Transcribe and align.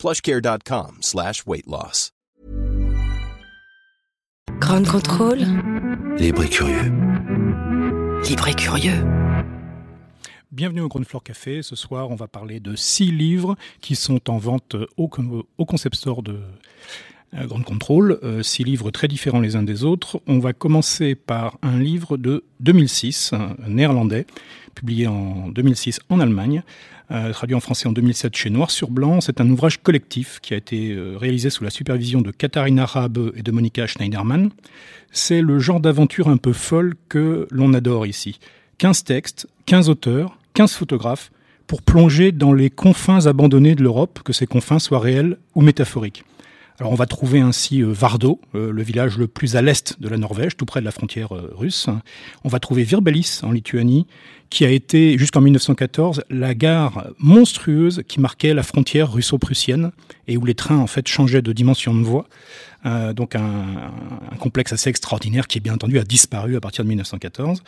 plushcare.com 0.00 0.96
slash 1.02 1.46
weight 1.46 1.66
loss. 1.66 2.10
Grand 4.58 4.86
contrôle. 4.86 5.40
Libre 6.16 6.42
et 6.42 6.48
curieux. 6.48 6.90
Libre 8.26 8.48
et 8.48 8.54
curieux. 8.54 9.04
Bienvenue 10.52 10.80
au 10.80 10.88
Grand 10.88 11.04
Floor 11.04 11.22
Café. 11.22 11.62
Ce 11.62 11.76
soir, 11.76 12.10
on 12.10 12.14
va 12.14 12.28
parler 12.28 12.60
de 12.60 12.74
six 12.76 13.12
livres 13.12 13.56
qui 13.82 13.94
sont 13.94 14.30
en 14.30 14.38
vente 14.38 14.74
au, 14.96 15.10
au 15.58 15.64
concept 15.66 15.96
store 15.96 16.22
de 16.22 16.40
euh, 17.34 17.46
Grand 17.46 17.62
Contrôle. 17.62 18.18
Euh, 18.22 18.42
six 18.42 18.64
livres 18.64 18.90
très 18.90 19.06
différents 19.06 19.40
les 19.40 19.54
uns 19.54 19.62
des 19.62 19.84
autres. 19.84 20.22
On 20.26 20.38
va 20.38 20.54
commencer 20.54 21.14
par 21.14 21.58
un 21.60 21.78
livre 21.78 22.16
de 22.16 22.44
2006, 22.60 23.32
néerlandais, 23.68 24.26
publié 24.74 25.06
en 25.06 25.48
2006 25.48 26.00
en 26.08 26.20
Allemagne, 26.20 26.62
euh, 27.10 27.32
traduit 27.32 27.54
en 27.54 27.60
français 27.60 27.88
en 27.88 27.92
2007 27.92 28.36
chez 28.36 28.50
Noir 28.50 28.70
sur 28.70 28.90
Blanc. 28.90 29.20
C'est 29.20 29.40
un 29.40 29.50
ouvrage 29.50 29.82
collectif 29.82 30.38
qui 30.40 30.54
a 30.54 30.56
été 30.56 30.96
réalisé 31.16 31.50
sous 31.50 31.64
la 31.64 31.70
supervision 31.70 32.22
de 32.22 32.30
Katharina 32.30 32.86
Rabe 32.86 33.32
et 33.36 33.42
de 33.42 33.50
Monika 33.50 33.86
Schneiderman. 33.86 34.50
C'est 35.10 35.42
le 35.42 35.58
genre 35.58 35.80
d'aventure 35.80 36.28
un 36.28 36.36
peu 36.36 36.52
folle 36.52 36.94
que 37.08 37.48
l'on 37.50 37.74
adore 37.74 38.06
ici. 38.06 38.38
15 38.78 39.04
textes, 39.04 39.46
15 39.66 39.88
auteurs, 39.88 40.38
15 40.54 40.72
photographes, 40.72 41.30
pour 41.66 41.82
plonger 41.82 42.32
dans 42.32 42.52
les 42.52 42.70
confins 42.70 43.26
abandonnés 43.26 43.74
de 43.74 43.82
l'Europe, 43.82 44.20
que 44.24 44.32
ces 44.32 44.46
confins 44.46 44.78
soient 44.78 44.98
réels 44.98 45.38
ou 45.54 45.62
métaphoriques. 45.62 46.24
Alors 46.80 46.92
on 46.92 46.96
va 46.96 47.04
trouver 47.04 47.40
ainsi 47.40 47.82
euh, 47.82 47.92
Vardo, 47.92 48.40
euh, 48.54 48.72
le 48.72 48.82
village 48.82 49.18
le 49.18 49.26
plus 49.26 49.54
à 49.54 49.60
l'est 49.60 50.00
de 50.00 50.08
la 50.08 50.16
Norvège, 50.16 50.56
tout 50.56 50.64
près 50.64 50.80
de 50.80 50.86
la 50.86 50.92
frontière 50.92 51.36
euh, 51.36 51.52
russe. 51.54 51.90
On 52.42 52.48
va 52.48 52.58
trouver 52.58 52.84
Virbalis 52.84 53.40
en 53.42 53.52
Lituanie, 53.52 54.06
qui 54.48 54.64
a 54.64 54.70
été 54.70 55.18
jusqu'en 55.18 55.42
1914 55.42 56.22
la 56.30 56.54
gare 56.54 57.08
monstrueuse 57.18 58.02
qui 58.08 58.18
marquait 58.18 58.54
la 58.54 58.62
frontière 58.62 59.12
russo-prussienne 59.12 59.92
et 60.26 60.38
où 60.38 60.46
les 60.46 60.54
trains 60.54 60.78
en 60.78 60.86
fait 60.86 61.06
changeaient 61.06 61.42
de 61.42 61.52
dimension 61.52 61.94
de 61.94 62.02
voie. 62.02 62.26
donc 63.14 63.34
un, 63.34 63.92
complexe 64.40 64.72
assez 64.72 64.88
extraordinaire 64.88 65.48
qui, 65.48 65.60
bien 65.60 65.74
entendu, 65.74 65.98
a 65.98 66.04
disparu 66.04 66.56
à 66.56 66.60
partir 66.60 66.82
de 66.84 66.88
1914. 66.88 67.62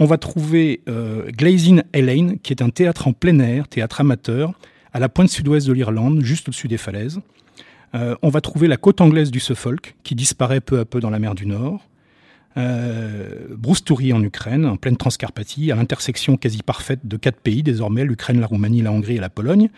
On 0.00 0.04
va 0.04 0.18
trouver 0.18 0.80
euh, 0.88 1.30
Glazing 1.30 1.82
Elaine, 1.92 2.40
qui 2.40 2.52
est 2.52 2.60
un 2.60 2.70
théâtre 2.70 3.06
en 3.06 3.12
plein 3.12 3.38
air, 3.38 3.68
théâtre 3.68 4.00
amateur, 4.00 4.52
à 4.92 4.98
la 4.98 5.08
pointe 5.08 5.28
sud-ouest 5.28 5.68
de 5.68 5.72
l'Irlande, 5.72 6.22
juste 6.24 6.48
au-dessus 6.48 6.66
des 6.66 6.76
falaises. 6.76 7.20
Euh, 7.94 8.14
on 8.22 8.28
va 8.28 8.40
trouver 8.40 8.68
la 8.68 8.76
côte 8.76 9.00
anglaise 9.00 9.30
du 9.30 9.40
Suffolk, 9.40 9.96
qui 10.02 10.14
disparaît 10.14 10.60
peu 10.60 10.78
à 10.78 10.84
peu 10.84 11.00
dans 11.00 11.10
la 11.10 11.18
mer 11.18 11.34
du 11.34 11.46
Nord. 11.46 11.86
Euh, 12.56 13.46
Broustourie 13.56 14.12
en 14.12 14.22
Ukraine, 14.22 14.66
en 14.66 14.76
pleine 14.76 14.96
Transcarpathie, 14.96 15.70
à 15.70 15.76
l'intersection 15.76 16.36
quasi 16.36 16.62
parfaite 16.62 17.00
de 17.04 17.16
quatre 17.16 17.40
pays 17.40 17.62
désormais, 17.62 18.04
l'Ukraine, 18.04 18.40
la 18.40 18.46
Roumanie, 18.46 18.82
la 18.82 18.92
Hongrie 18.92 19.16
et 19.16 19.20
la 19.20 19.30
Pologne. 19.30 19.70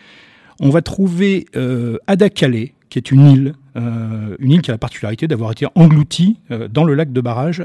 On 0.60 0.70
va 0.70 0.82
trouver 0.82 1.46
euh, 1.56 1.98
Adakale, 2.06 2.68
qui 2.88 2.98
est 2.98 3.10
une 3.10 3.26
île, 3.30 3.54
une 3.76 4.50
île 4.50 4.62
qui 4.62 4.70
a 4.72 4.74
la 4.74 4.78
particularité 4.78 5.28
d'avoir 5.28 5.52
été 5.52 5.64
engloutie 5.76 6.40
dans 6.70 6.82
le 6.82 6.94
lac 6.94 7.12
de 7.12 7.20
barrage 7.20 7.64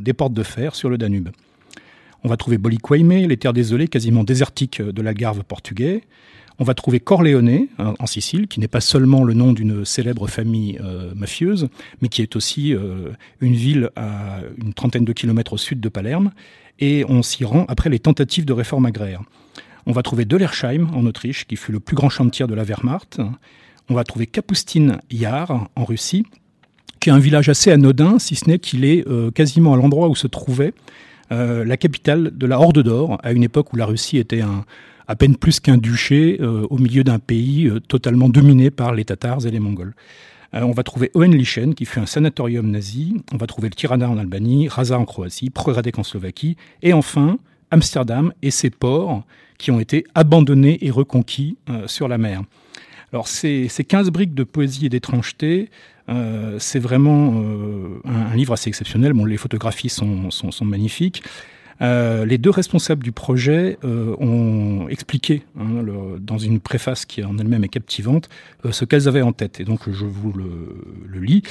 des 0.00 0.14
portes 0.14 0.32
de 0.32 0.42
fer 0.42 0.74
sur 0.74 0.88
le 0.88 0.96
Danube. 0.96 1.28
On 2.24 2.30
va 2.30 2.38
trouver 2.38 2.56
Boliquaime, 2.56 3.10
les 3.10 3.36
terres 3.36 3.52
désolées 3.52 3.88
quasiment 3.88 4.24
désertiques 4.24 4.80
de 4.80 5.02
l'Algarve 5.02 5.44
portugais. 5.44 6.02
On 6.60 6.64
va 6.64 6.74
trouver 6.74 7.00
Corleone 7.00 7.66
hein, 7.78 7.94
en 7.98 8.06
Sicile, 8.06 8.46
qui 8.46 8.60
n'est 8.60 8.68
pas 8.68 8.80
seulement 8.80 9.24
le 9.24 9.34
nom 9.34 9.52
d'une 9.52 9.84
célèbre 9.84 10.28
famille 10.28 10.78
euh, 10.82 11.12
mafieuse, 11.16 11.68
mais 12.00 12.08
qui 12.08 12.22
est 12.22 12.36
aussi 12.36 12.72
euh, 12.72 13.10
une 13.40 13.54
ville 13.54 13.90
à 13.96 14.38
une 14.62 14.72
trentaine 14.72 15.04
de 15.04 15.12
kilomètres 15.12 15.54
au 15.54 15.58
sud 15.58 15.80
de 15.80 15.88
Palerme. 15.88 16.30
Et 16.78 17.04
on 17.08 17.22
s'y 17.22 17.44
rend 17.44 17.64
après 17.68 17.90
les 17.90 17.98
tentatives 17.98 18.44
de 18.44 18.52
réforme 18.52 18.86
agraire. 18.86 19.22
On 19.86 19.92
va 19.92 20.02
trouver 20.02 20.24
Delersheim 20.24 20.88
en 20.94 21.04
Autriche, 21.06 21.44
qui 21.46 21.56
fut 21.56 21.72
le 21.72 21.80
plus 21.80 21.96
grand 21.96 22.08
chantier 22.08 22.46
de 22.46 22.54
la 22.54 22.62
Wehrmacht. 22.62 23.20
On 23.88 23.94
va 23.94 24.04
trouver 24.04 24.26
Kapustin 24.26 24.98
Yar 25.10 25.68
en 25.74 25.84
Russie, 25.84 26.24
qui 27.00 27.10
est 27.10 27.12
un 27.12 27.18
village 27.18 27.48
assez 27.48 27.72
anodin, 27.72 28.18
si 28.20 28.36
ce 28.36 28.48
n'est 28.48 28.60
qu'il 28.60 28.84
est 28.84 29.06
euh, 29.08 29.32
quasiment 29.32 29.74
à 29.74 29.76
l'endroit 29.76 30.08
où 30.08 30.14
se 30.14 30.26
trouvait 30.26 30.72
la 31.30 31.76
capitale 31.76 32.30
de 32.32 32.46
la 32.46 32.60
Horde 32.60 32.80
d'Or, 32.80 33.18
à 33.24 33.32
une 33.32 33.42
époque 33.42 33.72
où 33.72 33.76
la 33.76 33.86
Russie 33.86 34.18
était 34.18 34.42
un, 34.42 34.64
à 35.08 35.16
peine 35.16 35.36
plus 35.36 35.60
qu'un 35.60 35.76
duché 35.76 36.38
euh, 36.40 36.66
au 36.70 36.78
milieu 36.78 37.04
d'un 37.04 37.18
pays 37.18 37.66
euh, 37.66 37.80
totalement 37.80 38.28
dominé 38.28 38.70
par 38.70 38.94
les 38.94 39.04
Tatars 39.04 39.46
et 39.46 39.50
les 39.50 39.60
Mongols. 39.60 39.94
Euh, 40.54 40.62
on 40.62 40.72
va 40.72 40.82
trouver 40.82 41.10
Hohenlichen, 41.14 41.74
qui 41.74 41.84
fut 41.84 41.98
un 41.98 42.06
sanatorium 42.06 42.70
nazi. 42.70 43.16
On 43.32 43.36
va 43.36 43.46
trouver 43.46 43.68
le 43.68 43.74
Tirana 43.74 44.08
en 44.08 44.18
Albanie, 44.18 44.68
Raza 44.68 44.98
en 44.98 45.04
Croatie, 45.04 45.50
Progradec 45.50 45.98
en 45.98 46.02
Slovaquie. 46.02 46.56
Et 46.82 46.92
enfin, 46.92 47.38
Amsterdam 47.70 48.32
et 48.42 48.50
ses 48.50 48.70
ports 48.70 49.24
qui 49.58 49.70
ont 49.70 49.80
été 49.80 50.04
abandonnés 50.14 50.84
et 50.84 50.90
reconquis 50.90 51.56
sur 51.86 52.08
la 52.08 52.18
mer. 52.18 52.42
Alors 53.12 53.28
ces, 53.28 53.68
ces 53.68 53.84
15 53.84 54.10
briques 54.10 54.34
de 54.34 54.42
poésie 54.42 54.86
et 54.86 54.88
d'étrangeté, 54.88 55.70
c'est 56.58 56.80
vraiment 56.80 57.42
un, 58.04 58.34
livre 58.34 58.52
assez 58.52 58.68
exceptionnel. 58.68 59.12
Les 59.26 59.36
photographies 59.36 59.88
sont 59.88 60.64
magnifiques. 60.64 61.22
Euh, 61.82 62.24
les 62.24 62.38
deux 62.38 62.50
responsables 62.50 63.02
du 63.02 63.12
projet 63.12 63.78
euh, 63.84 64.14
ont 64.18 64.88
expliqué 64.88 65.42
hein, 65.58 65.84
dans 66.20 66.38
une 66.38 66.60
préface 66.60 67.04
qui 67.04 67.24
en 67.24 67.36
elle-même 67.38 67.64
est 67.64 67.68
captivante 67.68 68.28
euh, 68.64 68.72
ce 68.72 68.84
qu'elles 68.84 69.08
avaient 69.08 69.22
en 69.22 69.32
tête. 69.32 69.60
Et 69.60 69.64
donc 69.64 69.90
je 69.90 70.04
vous 70.04 70.32
le, 70.32 71.20
lis. 71.20 71.42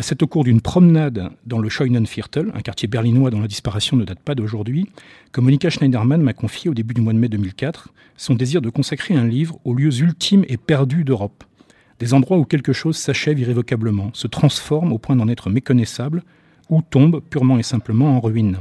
C'est 0.00 0.22
au 0.22 0.26
cours 0.26 0.44
d'une 0.44 0.60
promenade 0.60 1.30
dans 1.44 1.58
le 1.58 1.68
Scheunenviertel, 1.68 2.50
un 2.54 2.60
quartier 2.60 2.88
berlinois 2.88 3.30
dont 3.30 3.40
la 3.40 3.48
disparition 3.48 3.96
ne 3.96 4.04
date 4.04 4.20
pas 4.20 4.34
d'aujourd'hui, 4.34 4.88
que 5.32 5.40
Monika 5.40 5.68
Schneiderman 5.68 6.22
m'a 6.22 6.32
confié 6.32 6.70
au 6.70 6.74
début 6.74 6.94
du 6.94 7.00
mois 7.02 7.12
de 7.12 7.18
mai 7.18 7.28
2004 7.28 7.88
son 8.16 8.34
désir 8.34 8.62
de 8.62 8.70
consacrer 8.70 9.14
un 9.14 9.26
livre 9.26 9.58
aux 9.64 9.74
lieux 9.74 10.00
ultimes 10.00 10.44
et 10.48 10.56
perdus 10.56 11.04
d'Europe. 11.04 11.44
Des 11.98 12.14
endroits 12.14 12.38
où 12.38 12.44
quelque 12.44 12.72
chose 12.72 12.96
s'achève 12.96 13.38
irrévocablement, 13.38 14.10
se 14.14 14.26
transforme 14.26 14.92
au 14.92 14.98
point 14.98 15.16
d'en 15.16 15.28
être 15.28 15.50
méconnaissable, 15.50 16.22
ou 16.70 16.82
tombe 16.82 17.20
purement 17.28 17.58
et 17.58 17.62
simplement 17.62 18.16
en 18.16 18.20
ruine. 18.20 18.58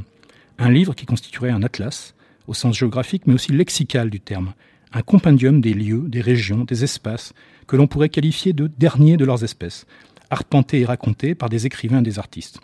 Un 0.59 0.71
livre 0.71 0.95
qui 0.95 1.05
constituerait 1.05 1.51
un 1.51 1.61
atlas, 1.61 2.15
au 2.47 2.53
sens 2.53 2.77
géographique 2.77 3.27
mais 3.27 3.35
aussi 3.35 3.51
lexical 3.51 4.09
du 4.09 4.19
terme, 4.19 4.53
un 4.91 5.01
compendium 5.01 5.61
des 5.61 5.73
lieux, 5.73 6.05
des 6.07 6.21
régions, 6.21 6.63
des 6.63 6.83
espaces, 6.83 7.33
que 7.67 7.75
l'on 7.75 7.87
pourrait 7.87 8.09
qualifier 8.09 8.53
de 8.53 8.67
derniers 8.67 9.17
de 9.17 9.25
leurs 9.25 9.43
espèces, 9.43 9.85
arpentés 10.29 10.79
et 10.79 10.85
racontés 10.85 11.35
par 11.35 11.49
des 11.49 11.65
écrivains 11.65 11.99
et 11.99 12.03
des 12.03 12.17
artistes. 12.17 12.59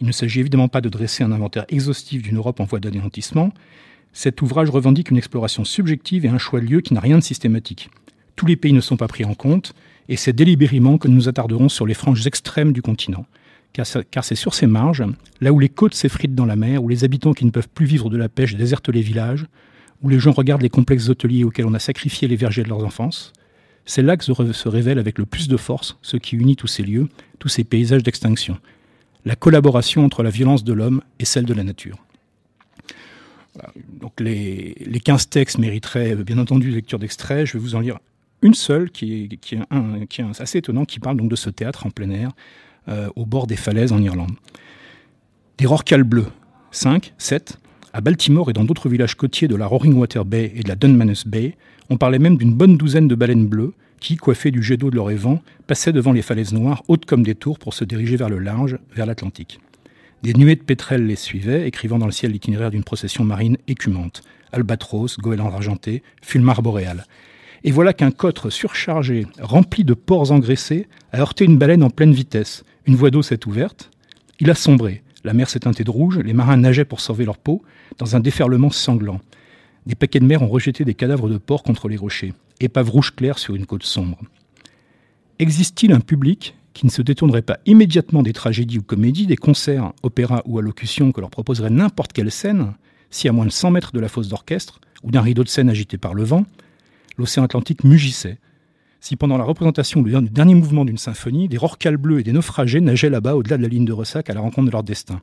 Il 0.00 0.06
ne 0.06 0.12
s'agit 0.12 0.40
évidemment 0.40 0.68
pas 0.68 0.80
de 0.80 0.88
dresser 0.88 1.24
un 1.24 1.32
inventaire 1.32 1.66
exhaustif 1.68 2.22
d'une 2.22 2.36
Europe 2.36 2.60
en 2.60 2.64
voie 2.64 2.80
d'anéantissement. 2.80 3.52
Cet 4.12 4.40
ouvrage 4.40 4.70
revendique 4.70 5.10
une 5.10 5.18
exploration 5.18 5.64
subjective 5.64 6.24
et 6.24 6.28
un 6.28 6.38
choix 6.38 6.60
de 6.60 6.66
lieu 6.66 6.80
qui 6.80 6.94
n'a 6.94 7.00
rien 7.00 7.18
de 7.18 7.22
systématique. 7.22 7.90
Tous 8.36 8.46
les 8.46 8.56
pays 8.56 8.72
ne 8.72 8.80
sont 8.80 8.96
pas 8.96 9.08
pris 9.08 9.24
en 9.24 9.34
compte, 9.34 9.74
et 10.08 10.16
c'est 10.16 10.32
délibérément 10.32 10.96
que 10.96 11.08
nous 11.08 11.16
nous 11.16 11.28
attarderons 11.28 11.68
sur 11.68 11.86
les 11.86 11.94
franges 11.94 12.26
extrêmes 12.26 12.72
du 12.72 12.82
continent, 12.82 13.26
car 13.72 14.24
c'est 14.24 14.34
sur 14.34 14.54
ces 14.54 14.66
marges, 14.66 15.04
là 15.40 15.52
où 15.52 15.58
les 15.58 15.68
côtes 15.68 15.94
s'effritent 15.94 16.34
dans 16.34 16.46
la 16.46 16.56
mer, 16.56 16.82
où 16.82 16.88
les 16.88 17.04
habitants 17.04 17.32
qui 17.32 17.44
ne 17.44 17.50
peuvent 17.50 17.68
plus 17.68 17.86
vivre 17.86 18.10
de 18.10 18.16
la 18.16 18.28
pêche 18.28 18.56
désertent 18.56 18.88
les 18.88 19.02
villages, 19.02 19.46
où 20.02 20.08
les 20.08 20.18
gens 20.18 20.32
regardent 20.32 20.62
les 20.62 20.70
complexes 20.70 21.08
hôteliers 21.08 21.44
auxquels 21.44 21.66
on 21.66 21.74
a 21.74 21.78
sacrifié 21.78 22.26
les 22.26 22.36
vergers 22.36 22.62
de 22.62 22.68
leur 22.68 22.84
enfance, 22.84 23.32
c'est 23.84 24.02
là 24.02 24.16
que 24.16 24.24
se 24.24 24.68
révèle 24.68 24.98
avec 24.98 25.18
le 25.18 25.26
plus 25.26 25.48
de 25.48 25.56
force 25.56 25.98
ce 26.02 26.16
qui 26.16 26.36
unit 26.36 26.56
tous 26.56 26.66
ces 26.66 26.82
lieux, 26.82 27.08
tous 27.38 27.48
ces 27.48 27.64
paysages 27.64 28.02
d'extinction, 28.02 28.58
la 29.24 29.36
collaboration 29.36 30.04
entre 30.04 30.22
la 30.22 30.30
violence 30.30 30.64
de 30.64 30.72
l'homme 30.72 31.02
et 31.18 31.24
celle 31.24 31.44
de 31.44 31.54
la 31.54 31.64
nature. 31.64 31.98
Donc 34.00 34.20
les, 34.20 34.76
les 34.80 35.00
15 35.00 35.28
textes 35.28 35.58
mériteraient 35.58 36.14
bien 36.16 36.38
entendu 36.38 36.70
lecture 36.70 36.98
d'extrait, 36.98 37.46
je 37.46 37.54
vais 37.54 37.58
vous 37.58 37.74
en 37.74 37.80
lire 37.80 37.98
une 38.42 38.54
seule 38.54 38.90
qui 38.90 39.28
est, 39.52 40.40
assez 40.40 40.58
étonnant, 40.58 40.84
qui 40.84 41.00
parle 41.00 41.16
donc 41.16 41.28
de 41.30 41.36
ce 41.36 41.50
théâtre 41.50 41.86
en 41.86 41.90
plein 41.90 42.10
air, 42.10 42.30
euh, 42.30 42.34
au 42.88 43.26
bord 43.26 43.46
des 43.46 43.56
falaises 43.56 43.92
en 43.92 44.02
Irlande. 44.02 44.32
Des 45.58 45.66
rorquals 45.66 46.04
bleus, 46.04 46.26
5, 46.70 47.12
7. 47.18 47.58
À 47.92 48.00
Baltimore 48.00 48.50
et 48.50 48.52
dans 48.52 48.64
d'autres 48.64 48.88
villages 48.88 49.16
côtiers 49.16 49.48
de 49.48 49.56
la 49.56 49.66
Roaring 49.66 49.94
Water 49.94 50.24
Bay 50.24 50.52
et 50.54 50.62
de 50.62 50.68
la 50.68 50.76
Dunmanus 50.76 51.26
Bay, 51.26 51.56
on 51.90 51.96
parlait 51.96 52.20
même 52.20 52.36
d'une 52.36 52.54
bonne 52.54 52.76
douzaine 52.76 53.08
de 53.08 53.14
baleines 53.14 53.46
bleues 53.46 53.74
qui, 53.98 54.16
coiffées 54.16 54.50
du 54.50 54.62
jet 54.62 54.76
d'eau 54.76 54.90
de 54.90 54.96
leur 54.96 55.10
évent, 55.10 55.42
passaient 55.66 55.92
devant 55.92 56.12
les 56.12 56.22
falaises 56.22 56.52
noires, 56.52 56.82
hautes 56.88 57.04
comme 57.04 57.22
des 57.22 57.34
tours, 57.34 57.58
pour 57.58 57.74
se 57.74 57.84
diriger 57.84 58.16
vers 58.16 58.28
le 58.28 58.38
large, 58.38 58.78
vers 58.94 59.06
l'Atlantique. 59.06 59.60
Des 60.22 60.34
nuées 60.34 60.56
de 60.56 60.62
pétrels 60.62 61.06
les 61.06 61.16
suivaient, 61.16 61.66
écrivant 61.66 61.98
dans 61.98 62.06
le 62.06 62.12
ciel 62.12 62.32
l'itinéraire 62.32 62.70
d'une 62.70 62.84
procession 62.84 63.24
marine 63.24 63.58
écumante. 63.68 64.22
Albatros, 64.52 65.18
goélands 65.18 65.52
argentés, 65.52 66.02
fulmar 66.22 66.62
boréal. 66.62 67.04
Et 67.62 67.70
voilà 67.70 67.92
qu'un 67.92 68.10
cotre 68.10 68.50
surchargé, 68.50 69.26
rempli 69.40 69.84
de 69.84 69.94
porcs 69.94 70.30
engraissés, 70.30 70.88
a 71.12 71.20
heurté 71.20 71.44
une 71.44 71.58
baleine 71.58 71.82
en 71.82 71.90
pleine 71.90 72.12
vitesse. 72.12 72.64
Une 72.86 72.96
voie 72.96 73.10
d'eau 73.10 73.22
s'est 73.22 73.46
ouverte. 73.46 73.90
Il 74.38 74.50
a 74.50 74.54
sombré. 74.54 75.02
La 75.24 75.34
mer 75.34 75.50
s'est 75.50 75.60
teintée 75.60 75.84
de 75.84 75.90
rouge. 75.90 76.18
Les 76.18 76.32
marins 76.32 76.56
nageaient 76.56 76.86
pour 76.86 77.00
sauver 77.00 77.26
leur 77.26 77.36
peau 77.36 77.62
dans 77.98 78.16
un 78.16 78.20
déferlement 78.20 78.70
sanglant. 78.70 79.20
Des 79.86 79.94
paquets 79.94 80.20
de 80.20 80.24
mer 80.24 80.42
ont 80.42 80.48
rejeté 80.48 80.84
des 80.84 80.94
cadavres 80.94 81.28
de 81.28 81.36
porcs 81.36 81.62
contre 81.62 81.88
les 81.88 81.96
rochers. 81.96 82.32
Épave 82.60 82.88
rouge 82.88 83.14
claire 83.14 83.38
sur 83.38 83.54
une 83.54 83.66
côte 83.66 83.82
sombre. 83.82 84.18
Existe-t-il 85.38 85.92
un 85.92 86.00
public 86.00 86.54
qui 86.72 86.86
ne 86.86 86.90
se 86.90 87.02
détournerait 87.02 87.42
pas 87.42 87.58
immédiatement 87.66 88.22
des 88.22 88.32
tragédies 88.32 88.78
ou 88.78 88.82
comédies, 88.82 89.26
des 89.26 89.36
concerts, 89.36 89.92
opéras 90.02 90.42
ou 90.46 90.58
allocutions 90.58 91.12
que 91.12 91.20
leur 91.20 91.30
proposerait 91.30 91.70
n'importe 91.70 92.12
quelle 92.12 92.30
scène, 92.30 92.74
si 93.10 93.28
à 93.28 93.32
moins 93.32 93.46
de 93.46 93.50
100 93.50 93.70
mètres 93.72 93.92
de 93.92 94.00
la 94.00 94.08
fosse 94.08 94.28
d'orchestre 94.28 94.80
ou 95.02 95.10
d'un 95.10 95.20
rideau 95.20 95.44
de 95.44 95.48
scène 95.48 95.68
agité 95.68 95.98
par 95.98 96.14
le 96.14 96.24
vent, 96.24 96.44
l'océan 97.16 97.44
Atlantique 97.44 97.84
mugissait, 97.84 98.38
si 99.00 99.16
pendant 99.16 99.38
la 99.38 99.44
représentation 99.44 100.02
du 100.02 100.12
dernier 100.30 100.54
mouvement 100.54 100.84
d'une 100.84 100.98
symphonie, 100.98 101.48
des 101.48 101.56
rorquals 101.56 101.96
bleus 101.96 102.20
et 102.20 102.22
des 102.22 102.32
naufragés 102.32 102.80
nageaient 102.80 103.10
là-bas 103.10 103.34
au-delà 103.34 103.56
de 103.56 103.62
la 103.62 103.68
ligne 103.68 103.86
de 103.86 103.92
ressac 103.92 104.28
à 104.28 104.34
la 104.34 104.40
rencontre 104.40 104.66
de 104.66 104.72
leur 104.72 104.82
destin. 104.82 105.22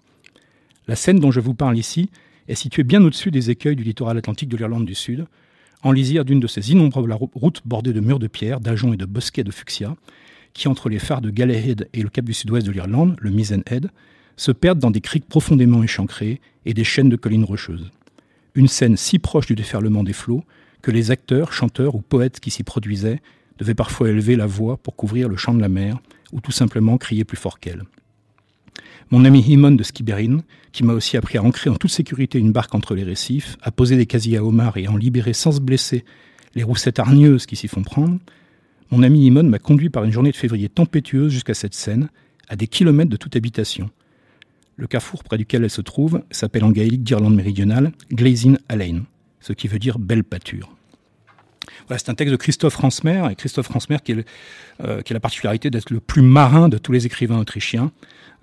La 0.88 0.96
scène 0.96 1.20
dont 1.20 1.32
je 1.32 1.40
vous 1.40 1.54
parle 1.54 1.78
ici 1.78 2.10
est 2.48 2.56
située 2.56 2.84
bien 2.84 3.04
au-dessus 3.04 3.30
des 3.30 3.52
écueils 3.52 3.76
du 3.76 3.84
littoral 3.84 4.18
atlantique 4.18 4.50
de 4.50 4.58
l'Irlande 4.58 4.86
du 4.86 4.96
Sud, 4.96 5.28
en 5.84 5.92
lisière 5.92 6.26
d'une 6.26 6.40
de 6.40 6.48
ces 6.48 6.72
innombrables 6.72 7.14
routes 7.36 7.62
bordées 7.66 7.94
de 7.94 8.00
murs 8.00 8.20
de 8.20 8.28
pierre, 8.28 8.60
d'ajoncs 8.60 8.96
et 8.96 8.98
de 8.98 9.06
bosquets 9.06 9.44
de 9.44 9.52
fuchsia, 9.52 9.96
qui, 10.54 10.68
entre 10.68 10.90
les 10.90 10.98
phares 10.98 11.22
de 11.22 11.30
Galleyhead 11.30 11.88
et 11.94 12.02
le 12.02 12.10
cap 12.10 12.26
du 12.26 12.34
sud-ouest 12.34 12.66
de 12.66 12.72
l'Irlande, 12.72 13.16
le 13.20 13.30
Mizenhead, 13.30 13.92
se 14.38 14.52
perdent 14.52 14.80
dans 14.80 14.92
des 14.92 15.02
criques 15.02 15.28
profondément 15.28 15.84
échancrées 15.84 16.42
et 16.66 16.74
des 16.74 16.84
chaînes 16.84 17.10
de 17.10 17.16
collines 17.16 17.44
rocheuses. 17.44 17.92
Une 18.56 18.68
scène 18.68 18.98
si 18.98 19.20
proche 19.20 19.46
du 19.46 19.56
déferlement 19.56 20.04
des 20.04 20.14
flots 20.14 20.44
que 20.82 20.92
les 20.92 21.12
acteurs, 21.12 21.54
chanteurs 21.54 21.96
ou 21.96 22.02
poètes 22.02 22.40
qui 22.40 22.52
s'y 22.52 22.64
produisaient 22.64 23.22
devaient 23.58 23.74
parfois 23.74 24.10
élever 24.10 24.36
la 24.36 24.46
voix 24.46 24.78
pour 24.78 24.96
couvrir 24.96 25.30
le 25.30 25.38
chant 25.38 25.54
de 25.54 25.62
la 25.62 25.70
mer 25.70 26.00
ou 26.32 26.42
tout 26.42 26.52
simplement 26.52 26.98
crier 26.98 27.24
plus 27.24 27.38
fort 27.38 27.60
qu'elle. 27.60 27.84
Mon 29.10 29.24
ami 29.24 29.42
Himon 29.42 29.72
de 29.72 29.84
Skibbereen, 29.84 30.44
qui 30.74 30.84
m'a 30.84 30.94
aussi 30.94 31.16
appris 31.16 31.38
à 31.38 31.44
ancrer 31.44 31.70
en 31.70 31.76
toute 31.76 31.92
sécurité 31.92 32.40
une 32.40 32.52
barque 32.52 32.76
entre 32.76 32.94
les 32.94 33.04
récifs, 33.04 33.58
à 33.62 33.72
poser 33.72 33.96
des 33.96 34.06
casiers 34.06 34.38
à 34.38 34.44
homards 34.44 34.78
et 34.78 34.86
à 34.86 34.92
en 34.92 34.98
libérer 34.98 35.34
sans 35.34 35.54
se 35.54 35.62
blesser 35.62 36.04
les 36.56 36.64
roussettes 36.64 37.00
hargneuses 37.00 37.46
qui 37.46 37.56
s'y 37.56 37.68
font 37.68 37.84
prendre, 37.84 38.20
mon 38.92 39.04
ami 39.04 39.26
Himon 39.26 39.44
m'a 39.44 39.60
conduit 39.60 39.90
par 39.90 40.04
une 40.04 40.12
journée 40.12 40.32
de 40.32 40.36
février 40.36 40.70
tempétueuse 40.70 41.32
jusqu'à 41.32 41.54
cette 41.54 41.74
scène, 41.74 42.10
à 42.50 42.56
des 42.56 42.68
kilomètres 42.68 43.10
de 43.10 43.18
toute 43.18 43.36
habitation. 43.36 43.90
Le 44.76 44.88
carrefour 44.88 45.24
près 45.24 45.38
duquel 45.38 45.64
elle 45.64 45.70
se 45.70 45.82
trouve 45.82 46.22
s'appelle 46.32 46.64
en 46.64 46.72
gaélique 46.72 47.04
d'Irlande 47.04 47.36
méridionale 47.36 47.92
Glazin 48.12 48.58
Alain, 48.70 49.02
ce 49.48 49.54
qui 49.54 49.68
veut 49.68 49.80
dire 49.80 49.98
belle 49.98 50.26
pâture. 50.26 50.70
Voilà, 51.88 52.00
c'est 52.00 52.10
un 52.10 52.16
texte 52.16 52.32
de 52.32 52.38
Christophe 52.38 52.76
Ransmer, 52.76 53.24
et 53.32 53.36
Christophe 53.36 53.68
Ransmer 53.70 53.98
qui, 54.04 54.14
euh, 54.84 55.02
qui 55.02 55.14
a 55.14 55.16
la 55.16 55.20
particularité 55.22 55.70
d'être 55.70 55.90
le 55.90 56.02
plus 56.02 56.22
marin 56.22 56.68
de 56.68 56.78
tous 56.78 56.92
les 56.92 57.06
écrivains 57.06 57.40
autrichiens. 57.40 57.92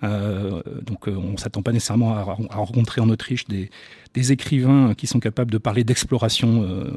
Euh, 0.02 0.62
donc 0.82 1.08
euh, 1.08 1.16
on 1.16 1.32
ne 1.32 1.36
s'attend 1.36 1.62
pas 1.62 1.72
nécessairement 1.72 2.16
à, 2.16 2.22
rencontrer 2.22 3.00
en 3.00 3.08
Autriche 3.08 3.46
des, 3.46 3.70
écrivains 4.30 4.94
qui 4.94 5.06
sont 5.06 5.18
capables 5.18 5.50
de 5.50 5.58
parler 5.58 5.82
d'exploration 5.82 6.62
euh, 6.62 6.90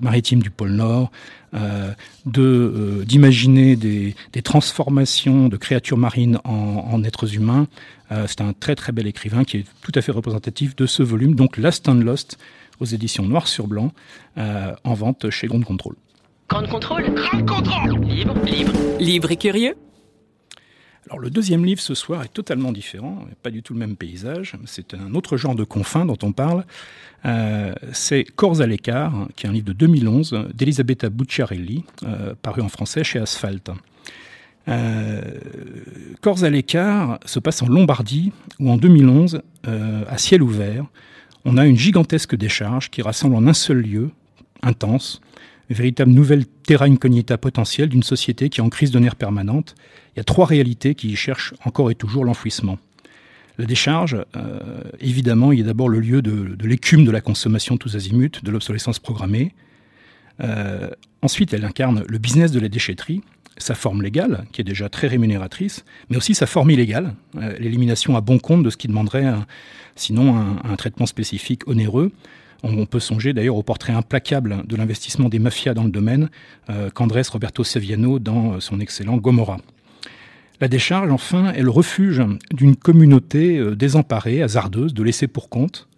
maritime 0.00 0.42
du 0.42 0.50
pôle 0.50 0.72
Nord, 0.72 1.10
de 2.24 3.04
d'imaginer 3.06 3.76
des, 3.76 4.14
transformations 4.42 5.48
de 5.48 5.56
créatures 5.56 5.98
marines 5.98 6.38
en, 6.44 7.04
êtres 7.04 7.34
humains. 7.34 7.66
C'est 8.26 8.40
un 8.40 8.54
très 8.54 8.74
très 8.74 8.92
bel 8.92 9.06
écrivain 9.06 9.44
qui 9.44 9.58
est 9.58 9.66
tout 9.82 9.92
à 9.94 10.00
fait 10.00 10.12
représentatif 10.12 10.74
de 10.74 10.86
ce 10.86 11.02
volume, 11.02 11.34
donc 11.34 11.58
Last 11.58 11.86
and 11.88 11.94
Lost 11.96 12.38
aux 12.80 12.86
éditions 12.86 13.24
Noir 13.24 13.46
sur 13.46 13.66
Blanc, 13.66 13.92
en 14.36 14.94
vente 14.94 15.28
chez 15.28 15.48
Grande 15.48 15.64
Contrôle. 15.64 15.96
Grande 16.48 16.68
Contrôle? 16.68 17.04
Grande 17.14 17.46
Contrôle 17.46 18.00
Libre, 18.06 18.34
libre. 18.46 18.72
Libre 18.98 19.30
et 19.32 19.36
curieux? 19.36 19.74
Le 21.18 21.30
deuxième 21.30 21.64
livre 21.64 21.80
ce 21.80 21.94
soir 21.94 22.22
est 22.22 22.32
totalement 22.32 22.72
différent, 22.72 23.24
pas 23.42 23.50
du 23.50 23.62
tout 23.62 23.74
le 23.74 23.78
même 23.78 23.96
paysage, 23.96 24.56
c'est 24.64 24.94
un 24.94 25.14
autre 25.14 25.36
genre 25.36 25.54
de 25.54 25.64
confins 25.64 26.06
dont 26.06 26.18
on 26.22 26.32
parle. 26.32 26.64
Euh, 27.26 27.74
c'est 27.92 28.24
Corps 28.24 28.60
à 28.60 28.66
l'écart, 28.66 29.28
qui 29.36 29.46
est 29.46 29.48
un 29.48 29.52
livre 29.52 29.66
de 29.66 29.72
2011 29.72 30.48
d'Elisabetta 30.54 31.08
Bucciarelli, 31.10 31.84
euh, 32.04 32.34
paru 32.40 32.62
en 32.62 32.68
français 32.68 33.04
chez 33.04 33.18
Asphalt. 33.18 33.70
Euh, 34.68 35.20
Corps 36.20 36.44
à 36.44 36.50
l'écart 36.50 37.18
se 37.24 37.38
passe 37.38 37.62
en 37.62 37.66
Lombardie, 37.66 38.32
où 38.58 38.70
en 38.70 38.76
2011, 38.76 39.42
à 39.64 40.18
ciel 40.18 40.42
ouvert, 40.42 40.86
on 41.44 41.56
a 41.56 41.66
une 41.66 41.76
gigantesque 41.76 42.36
décharge 42.36 42.90
qui 42.90 43.02
rassemble 43.02 43.36
en 43.36 43.46
un 43.46 43.52
seul 43.52 43.78
lieu, 43.78 44.10
intense, 44.62 45.20
une 45.68 45.76
véritable 45.76 46.10
nouvelle 46.10 46.46
terra 46.46 46.86
incognita 46.86 47.38
potentielle 47.38 47.88
d'une 47.88 48.02
société 48.02 48.48
qui 48.48 48.60
est 48.60 48.62
en 48.62 48.68
crise 48.68 48.90
de 48.90 48.98
nerfs 48.98 49.16
permanente. 49.16 49.74
Il 50.14 50.18
y 50.18 50.20
a 50.20 50.24
trois 50.24 50.46
réalités 50.46 50.94
qui 50.94 51.08
y 51.08 51.16
cherchent 51.16 51.54
encore 51.64 51.90
et 51.90 51.94
toujours 51.94 52.24
l'enfouissement. 52.24 52.78
La 53.58 53.66
décharge, 53.66 54.16
euh, 54.36 54.82
évidemment, 55.00 55.52
il 55.52 55.60
est 55.60 55.64
d'abord 55.64 55.88
le 55.88 56.00
lieu 56.00 56.22
de, 56.22 56.56
l'écume 56.66 57.04
de 57.04 57.10
la 57.10 57.20
consommation 57.20 57.76
tous 57.76 57.94
azimuts, 57.94 58.40
de 58.42 58.50
l'obsolescence 58.50 58.98
programmée. 58.98 59.54
Euh, 60.42 60.90
ensuite, 61.22 61.54
elle 61.54 61.64
incarne 61.64 62.04
le 62.08 62.18
business 62.18 62.50
de 62.50 62.58
la 62.58 62.68
déchetterie, 62.68 63.22
sa 63.56 63.76
forme 63.76 64.02
légale, 64.02 64.46
qui 64.50 64.60
est 64.60 64.64
déjà 64.64 64.88
très 64.88 65.06
rémunératrice, 65.06 65.84
mais 66.10 66.16
aussi 66.16 66.34
sa 66.34 66.46
forme 66.46 66.72
illégale, 66.72 67.14
euh, 67.36 67.56
l'élimination 67.58 68.16
à 68.16 68.20
bon 68.20 68.40
compte 68.40 68.64
de 68.64 68.70
ce 68.70 68.76
qui 68.76 68.88
demanderait 68.88 69.32
sinon 69.94 70.36
un, 70.36 70.74
traitement 70.74 71.06
spécifique 71.06 71.68
onéreux, 71.68 72.10
on 72.64 72.86
peut 72.86 72.98
songer 72.98 73.32
d'ailleurs 73.32 73.56
au 73.56 73.62
portrait 73.62 73.92
implacable 73.92 74.64
de 74.66 74.74
l'investissement 74.74 75.28
des 75.28 75.38
mafias 75.38 75.74
dans 75.74 75.84
le 75.84 75.90
domaine 75.90 76.30
qu'Andrés 76.94 77.22
Roberto 77.30 77.62
Saviano 77.62 78.18
dans 78.18 78.58
son 78.58 78.80
excellent 78.80 79.18
Gomorra. 79.18 79.58
La 80.60 80.68
décharge, 80.68 81.10
enfin, 81.10 81.52
est 81.52 81.62
le 81.62 81.70
refuge 81.70 82.22
d'une 82.52 82.76
communauté 82.76 83.58
euh, 83.58 83.74
désemparée, 83.74 84.42
hasardeuse, 84.42 84.94
de 84.94 85.02
laissés 85.02 85.26
pour 85.26 85.48
compte, 85.48 85.88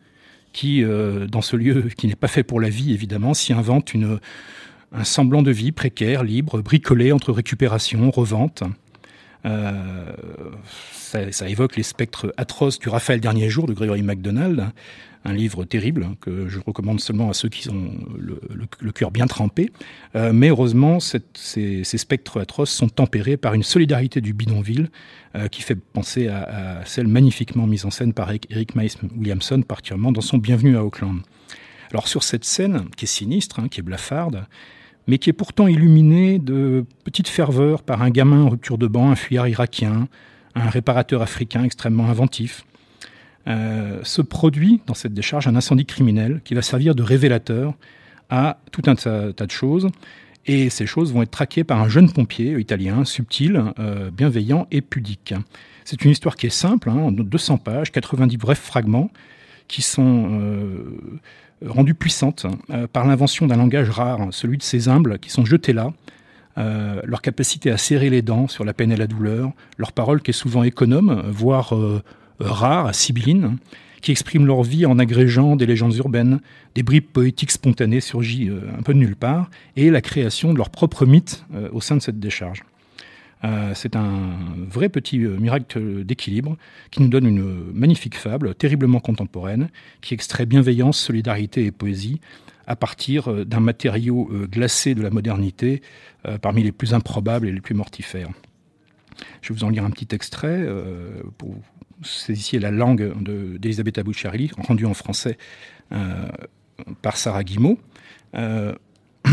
qui, 0.52 0.82
dans 0.82 1.42
ce 1.42 1.54
lieu 1.54 1.90
qui 1.98 2.06
n'est 2.06 2.14
pas 2.14 2.28
fait 2.28 2.42
pour 2.42 2.60
la 2.60 2.70
vie, 2.70 2.94
évidemment, 2.94 3.34
s'y 3.34 3.52
invente 3.52 3.92
un 4.90 5.04
semblant 5.04 5.42
de 5.42 5.50
vie 5.50 5.70
précaire, 5.70 6.24
libre, 6.24 6.62
bricolé 6.62 7.12
entre 7.12 7.30
récupération, 7.30 8.10
revente. 8.10 8.62
Ça, 10.92 11.32
ça, 11.32 11.48
évoque 11.48 11.76
les 11.76 11.82
spectres 11.82 12.32
atroces 12.36 12.78
du 12.78 12.88
Raphaël 12.88 13.20
Dernier 13.20 13.48
Jour 13.48 13.66
de 13.66 13.74
Gregory 13.74 14.02
MacDonald, 14.02 14.72
un 15.26 15.32
livre 15.32 15.64
terrible 15.64 16.08
que 16.20 16.48
je 16.48 16.60
recommande 16.64 17.00
seulement 17.00 17.28
à 17.30 17.34
ceux 17.34 17.48
qui 17.48 17.68
ont 17.68 17.92
le, 18.16 18.92
cœur 18.92 19.10
bien 19.10 19.26
trempé. 19.26 19.72
Euh, 20.14 20.32
mais 20.32 20.48
heureusement, 20.48 20.98
ces, 21.00 21.82
spectres 21.84 22.40
atroces 22.40 22.70
sont 22.70 22.88
tempérés 22.88 23.36
par 23.36 23.54
une 23.54 23.62
solidarité 23.62 24.20
du 24.20 24.32
bidonville 24.32 24.90
euh, 25.34 25.48
qui 25.48 25.62
fait 25.62 25.74
penser 25.74 26.28
à, 26.28 26.82
celle 26.84 27.08
magnifiquement 27.08 27.66
mise 27.66 27.84
en 27.84 27.90
scène 27.90 28.12
par 28.12 28.30
Eric 28.30 28.76
Mice 28.76 28.96
Williamson, 29.16 29.62
particulièrement 29.62 30.12
dans 30.12 30.20
son 30.20 30.38
Bienvenue 30.38 30.76
à 30.76 30.84
Auckland. 30.84 31.20
Alors 31.90 32.08
sur 32.08 32.22
cette 32.22 32.44
scène, 32.44 32.84
qui 32.96 33.04
est 33.04 33.08
sinistre, 33.08 33.60
hein, 33.60 33.68
qui 33.68 33.80
est 33.80 33.82
blafarde, 33.82 34.46
mais 35.06 35.18
qui 35.18 35.30
est 35.30 35.34
pourtant 35.34 35.68
illuminée 35.68 36.38
de 36.38 36.84
petites 37.04 37.28
ferveurs 37.28 37.82
par 37.82 38.02
un 38.02 38.10
gamin 38.10 38.42
en 38.42 38.48
rupture 38.48 38.78
de 38.78 38.86
banc, 38.86 39.10
un 39.10 39.16
fuyard 39.16 39.48
irakien, 39.48 40.08
un 40.54 40.68
réparateur 40.68 41.22
africain 41.22 41.64
extrêmement 41.64 42.06
inventif, 42.06 42.64
euh, 43.48 44.00
se 44.02 44.22
produit 44.22 44.80
dans 44.86 44.94
cette 44.94 45.14
décharge 45.14 45.46
un 45.46 45.54
incendie 45.54 45.86
criminel 45.86 46.40
qui 46.44 46.54
va 46.54 46.62
servir 46.62 46.94
de 46.96 47.02
révélateur 47.02 47.74
à 48.28 48.58
tout 48.72 48.82
un 48.86 48.96
tas, 48.96 49.32
de 49.32 49.50
choses. 49.50 49.88
Et 50.46 50.70
ces 50.70 50.86
choses 50.86 51.12
vont 51.12 51.22
être 51.22 51.30
traquées 51.30 51.64
par 51.64 51.80
un 51.80 51.88
jeune 51.88 52.10
pompier 52.10 52.58
italien, 52.58 53.04
subtil, 53.04 53.62
euh, 53.78 54.10
bienveillant 54.10 54.66
et 54.70 54.80
pudique. 54.80 55.34
C'est 55.84 56.04
une 56.04 56.10
histoire 56.10 56.36
qui 56.36 56.46
est 56.46 56.50
simple, 56.50 56.90
hein, 56.90 57.12
200 57.12 57.58
pages, 57.58 57.92
90 57.92 58.36
brefs 58.36 58.60
fragments, 58.60 59.10
qui 59.68 59.82
sont 59.82 60.28
euh, 60.30 60.98
rendus 61.64 61.94
puissantes 61.94 62.46
par 62.92 63.06
l'invention 63.06 63.46
d'un 63.46 63.56
langage 63.56 63.90
rare, 63.90 64.28
celui 64.30 64.58
de 64.58 64.62
ces 64.62 64.88
humbles 64.88 65.18
qui 65.18 65.30
sont 65.30 65.44
jetés 65.44 65.72
là, 65.72 65.92
leur 66.56 67.22
capacité 67.22 67.70
à 67.70 67.78
serrer 67.78 68.10
les 68.10 68.22
dents 68.22 68.48
sur 68.48 68.64
la 68.64 68.74
peine 68.74 68.92
et 68.92 68.96
la 68.96 69.06
douleur, 69.06 69.52
leur 69.78 69.92
parole 69.92 70.22
qui 70.22 70.30
est 70.30 70.34
souvent 70.34 70.62
économe, 70.62 71.22
voire 71.30 71.74
rares, 72.38 72.94
sibylline, 72.94 73.56
qui 74.06 74.12
expriment 74.12 74.46
leur 74.46 74.62
vie 74.62 74.86
en 74.86 75.00
agrégeant 75.00 75.56
des 75.56 75.66
légendes 75.66 75.96
urbaines, 75.96 76.40
des 76.76 76.84
bribes 76.84 77.06
poétiques 77.12 77.50
spontanées 77.50 78.00
surgies 78.00 78.48
euh, 78.48 78.60
un 78.78 78.82
peu 78.82 78.94
de 78.94 78.98
nulle 78.98 79.16
part, 79.16 79.50
et 79.74 79.90
la 79.90 80.00
création 80.00 80.52
de 80.52 80.58
leur 80.58 80.70
propre 80.70 81.06
mythe 81.06 81.44
euh, 81.54 81.68
au 81.72 81.80
sein 81.80 81.96
de 81.96 82.00
cette 82.00 82.20
décharge. 82.20 82.62
Euh, 83.44 83.72
c'est 83.74 83.96
un 83.96 84.36
vrai 84.68 84.88
petit 84.88 85.18
miracle 85.18 86.04
d'équilibre 86.04 86.56
qui 86.90 87.02
nous 87.02 87.08
donne 87.08 87.26
une 87.26 87.72
magnifique 87.72 88.16
fable, 88.16 88.54
terriblement 88.54 89.00
contemporaine, 89.00 89.68
qui 90.00 90.14
extrait 90.14 90.46
bienveillance, 90.46 90.98
solidarité 90.98 91.66
et 91.66 91.72
poésie 91.72 92.20
à 92.66 92.74
partir 92.74 93.46
d'un 93.46 93.60
matériau 93.60 94.28
glacé 94.50 94.96
de 94.96 95.02
la 95.02 95.10
modernité, 95.10 95.82
parmi 96.42 96.64
les 96.64 96.72
plus 96.72 96.94
improbables 96.94 97.46
et 97.46 97.52
les 97.52 97.60
plus 97.60 97.76
mortifères. 97.76 98.30
Je 99.40 99.52
vais 99.52 99.58
vous 99.58 99.64
en 99.64 99.68
lire 99.68 99.84
un 99.84 99.90
petit 99.90 100.12
extrait 100.12 100.66
pour 101.38 101.54
ici 102.28 102.58
la 102.58 102.70
langue 102.70 103.14
d'Elisabeth 103.58 103.98
de, 104.00 104.48
rendue 104.66 104.86
en 104.86 104.94
français 104.94 105.38
euh, 105.92 106.28
par 107.02 107.16
Sarah 107.16 107.44
Guimau. 107.44 107.78
Euh, 108.34 108.74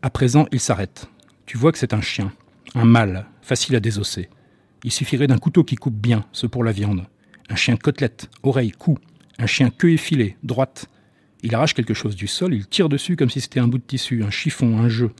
À 0.00 0.10
présent, 0.10 0.46
il 0.52 0.60
s'arrête. 0.60 1.08
Tu 1.44 1.58
vois 1.58 1.72
que 1.72 1.78
c'est 1.78 1.92
un 1.92 2.00
chien, 2.00 2.32
un 2.74 2.84
mâle, 2.84 3.26
facile 3.42 3.76
à 3.76 3.80
désosser. 3.80 4.28
Il 4.84 4.92
suffirait 4.92 5.26
d'un 5.26 5.38
couteau 5.38 5.64
qui 5.64 5.76
coupe 5.76 5.96
bien, 5.96 6.24
ce 6.32 6.46
pour 6.46 6.64
la 6.64 6.72
viande. 6.72 7.04
Un 7.48 7.56
chien 7.56 7.76
côtelette, 7.76 8.28
oreille, 8.42 8.72
cou. 8.72 8.98
Un 9.38 9.46
chien 9.46 9.70
queue 9.70 9.92
effilée, 9.92 10.36
droite. 10.42 10.86
Il 11.42 11.54
arrache 11.54 11.74
quelque 11.74 11.94
chose 11.94 12.16
du 12.16 12.26
sol, 12.26 12.54
il 12.54 12.66
tire 12.66 12.88
dessus 12.88 13.16
comme 13.16 13.30
si 13.30 13.40
c'était 13.40 13.60
un 13.60 13.68
bout 13.68 13.78
de 13.78 13.84
tissu, 13.84 14.22
un 14.22 14.30
chiffon, 14.30 14.78
un 14.78 14.88
jeu. 14.88 15.12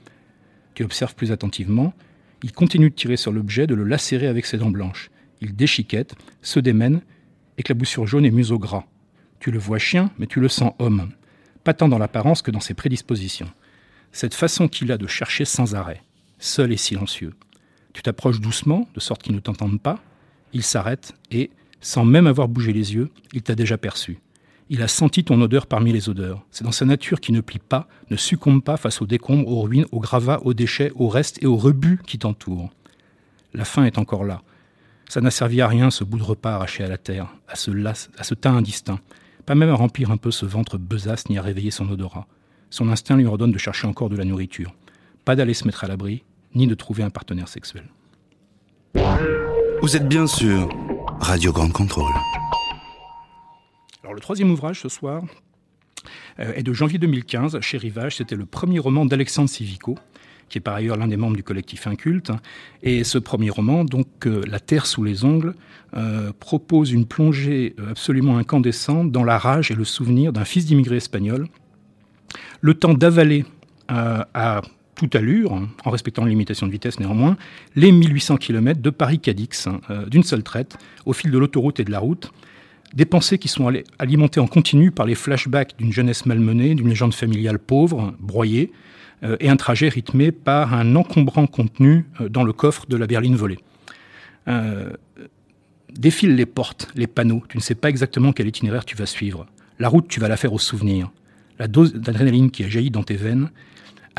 Tu 0.74 0.84
observes 0.84 1.14
plus 1.14 1.32
attentivement. 1.32 1.94
Il 2.42 2.52
continue 2.52 2.90
de 2.90 2.94
tirer 2.94 3.16
sur 3.16 3.32
l'objet, 3.32 3.66
de 3.66 3.74
le 3.74 3.84
lacérer 3.84 4.26
avec 4.26 4.46
ses 4.46 4.58
dents 4.58 4.70
blanches. 4.70 5.10
Il 5.40 5.54
déchiquette, 5.54 6.14
se 6.42 6.60
démène, 6.60 7.00
éclaboussure 7.56 8.06
jaune 8.06 8.26
et 8.26 8.30
museau 8.30 8.58
gras. 8.58 8.84
Tu 9.40 9.50
le 9.50 9.58
vois 9.58 9.78
chien, 9.78 10.10
mais 10.18 10.26
tu 10.26 10.40
le 10.40 10.48
sens 10.48 10.72
homme. 10.78 11.10
Pas 11.64 11.74
tant 11.74 11.88
dans 11.88 11.98
l'apparence 11.98 12.42
que 12.42 12.50
dans 12.50 12.60
ses 12.60 12.74
prédispositions. 12.74 13.50
Cette 14.12 14.34
façon 14.34 14.68
qu'il 14.68 14.90
a 14.90 14.98
de 14.98 15.06
chercher 15.06 15.44
sans 15.44 15.74
arrêt, 15.74 16.02
seul 16.38 16.72
et 16.72 16.76
silencieux. 16.76 17.34
Tu 17.92 18.02
t'approches 18.02 18.40
doucement, 18.40 18.88
de 18.94 19.00
sorte 19.00 19.22
qu'il 19.22 19.34
ne 19.34 19.40
t'entende 19.40 19.80
pas. 19.80 19.98
Il 20.52 20.62
s'arrête 20.62 21.14
et, 21.30 21.50
sans 21.80 22.04
même 22.04 22.26
avoir 22.26 22.48
bougé 22.48 22.72
les 22.72 22.94
yeux, 22.94 23.10
il 23.32 23.42
t'a 23.42 23.54
déjà 23.54 23.78
perçu. 23.78 24.18
Il 24.70 24.82
a 24.82 24.88
senti 24.88 25.24
ton 25.24 25.40
odeur 25.40 25.66
parmi 25.66 25.92
les 25.92 26.08
odeurs. 26.10 26.44
C'est 26.50 26.64
dans 26.64 26.72
sa 26.72 26.84
nature 26.84 27.20
qui 27.20 27.32
ne 27.32 27.40
plie 27.40 27.58
pas, 27.58 27.88
ne 28.10 28.16
succombe 28.16 28.62
pas 28.62 28.76
face 28.76 29.00
aux 29.00 29.06
décombres, 29.06 29.48
aux 29.48 29.62
ruines, 29.62 29.86
aux 29.92 30.00
gravats, 30.00 30.40
aux 30.44 30.52
déchets, 30.52 30.92
aux 30.94 31.08
restes 31.08 31.42
et 31.42 31.46
aux 31.46 31.56
rebuts 31.56 32.00
qui 32.06 32.18
t'entourent. 32.18 32.70
La 33.54 33.64
faim 33.64 33.84
est 33.84 33.98
encore 33.98 34.24
là. 34.24 34.42
Ça 35.08 35.22
n'a 35.22 35.30
servi 35.30 35.62
à 35.62 35.68
rien 35.68 35.90
ce 35.90 36.04
bout 36.04 36.18
de 36.18 36.22
repas 36.22 36.52
arraché 36.52 36.84
à 36.84 36.88
la 36.88 36.98
terre, 36.98 37.28
à 37.48 37.56
ce, 37.56 37.70
à 37.86 38.24
ce 38.24 38.34
teint 38.34 38.56
indistinct. 38.56 39.00
Pas 39.46 39.54
même 39.54 39.70
à 39.70 39.74
remplir 39.74 40.10
un 40.10 40.18
peu 40.18 40.30
ce 40.30 40.44
ventre 40.44 40.76
besace 40.76 41.30
ni 41.30 41.38
à 41.38 41.42
réveiller 41.42 41.70
son 41.70 41.88
odorat. 41.88 42.26
Son 42.68 42.90
instinct 42.90 43.16
lui 43.16 43.24
ordonne 43.24 43.52
de 43.52 43.58
chercher 43.58 43.86
encore 43.86 44.10
de 44.10 44.16
la 44.16 44.26
nourriture. 44.26 44.74
Pas 45.24 45.34
d'aller 45.34 45.54
se 45.54 45.64
mettre 45.64 45.84
à 45.84 45.88
l'abri, 45.88 46.24
ni 46.54 46.66
de 46.66 46.74
trouver 46.74 47.02
un 47.02 47.10
partenaire 47.10 47.48
sexuel. 47.48 47.84
Vous 49.80 49.96
êtes 49.96 50.08
bien 50.08 50.26
sûr 50.26 50.68
Radio 51.20 51.52
Grande 51.52 51.72
Contrôle. 51.72 52.12
Alors 54.02 54.14
le 54.14 54.20
troisième 54.20 54.50
ouvrage 54.50 54.80
ce 54.80 54.88
soir 54.88 55.22
euh, 56.40 56.52
est 56.54 56.62
de 56.62 56.72
janvier 56.72 56.98
2015 56.98 57.60
chez 57.60 57.78
Rivage. 57.78 58.16
C'était 58.16 58.36
le 58.36 58.46
premier 58.46 58.78
roman 58.78 59.04
d'Alexandre 59.06 59.48
Civico, 59.48 59.96
qui 60.48 60.58
est 60.58 60.60
par 60.60 60.74
ailleurs 60.74 60.96
l'un 60.96 61.08
des 61.08 61.16
membres 61.16 61.36
du 61.36 61.42
collectif 61.42 61.86
Inculte. 61.86 62.32
Et 62.82 63.04
ce 63.04 63.18
premier 63.18 63.50
roman, 63.50 63.84
donc 63.84 64.26
euh, 64.26 64.42
La 64.46 64.60
Terre 64.60 64.86
sous 64.86 65.04
les 65.04 65.24
ongles, 65.24 65.54
euh, 65.94 66.32
propose 66.38 66.92
une 66.92 67.06
plongée 67.06 67.74
absolument 67.88 68.38
incandescente 68.38 69.12
dans 69.12 69.24
la 69.24 69.38
rage 69.38 69.70
et 69.70 69.74
le 69.74 69.84
souvenir 69.84 70.32
d'un 70.32 70.44
fils 70.44 70.66
d'immigré 70.66 70.96
espagnol. 70.96 71.48
Le 72.60 72.74
temps 72.74 72.94
d'avaler 72.94 73.44
à 73.88 74.60
toute 74.98 75.16
allure, 75.16 75.54
hein, 75.54 75.68
en 75.84 75.90
respectant 75.90 76.24
la 76.24 76.28
limitation 76.28 76.66
de 76.66 76.72
vitesse 76.72 77.00
néanmoins, 77.00 77.36
les 77.76 77.92
1800 77.92 78.36
km 78.36 78.82
de 78.82 78.90
Paris-Cadix, 78.90 79.66
hein, 79.66 79.80
d'une 80.08 80.22
seule 80.22 80.42
traite, 80.42 80.76
au 81.06 81.14
fil 81.14 81.30
de 81.30 81.38
l'autoroute 81.38 81.80
et 81.80 81.84
de 81.84 81.90
la 81.90 82.00
route, 82.00 82.30
des 82.94 83.04
pensées 83.04 83.38
qui 83.38 83.48
sont 83.48 83.72
alimentées 83.98 84.40
en 84.40 84.46
continu 84.46 84.90
par 84.90 85.06
les 85.06 85.14
flashbacks 85.14 85.76
d'une 85.78 85.92
jeunesse 85.92 86.26
malmenée, 86.26 86.74
d'une 86.74 86.88
légende 86.88 87.14
familiale 87.14 87.58
pauvre, 87.58 88.14
broyée, 88.18 88.72
euh, 89.24 89.36
et 89.40 89.48
un 89.48 89.56
trajet 89.56 89.88
rythmé 89.88 90.32
par 90.32 90.74
un 90.74 90.94
encombrant 90.94 91.46
contenu 91.46 92.06
euh, 92.20 92.28
dans 92.28 92.44
le 92.44 92.52
coffre 92.52 92.86
de 92.86 92.96
la 92.96 93.06
berline 93.06 93.36
volée. 93.36 93.58
Euh, 94.46 94.92
défile 95.92 96.36
les 96.36 96.46
portes, 96.46 96.88
les 96.94 97.06
panneaux, 97.06 97.42
tu 97.48 97.56
ne 97.56 97.62
sais 97.62 97.74
pas 97.74 97.88
exactement 97.88 98.32
quel 98.32 98.46
itinéraire 98.46 98.84
tu 98.84 98.96
vas 98.96 99.06
suivre. 99.06 99.46
La 99.78 99.88
route, 99.88 100.08
tu 100.08 100.20
vas 100.20 100.28
la 100.28 100.36
faire 100.36 100.52
au 100.52 100.58
souvenir. 100.58 101.10
La 101.58 101.66
dose 101.66 101.94
d'adrénaline 101.94 102.50
qui 102.50 102.64
a 102.64 102.68
jailli 102.68 102.90
dans 102.90 103.02
tes 103.02 103.16
veines, 103.16 103.50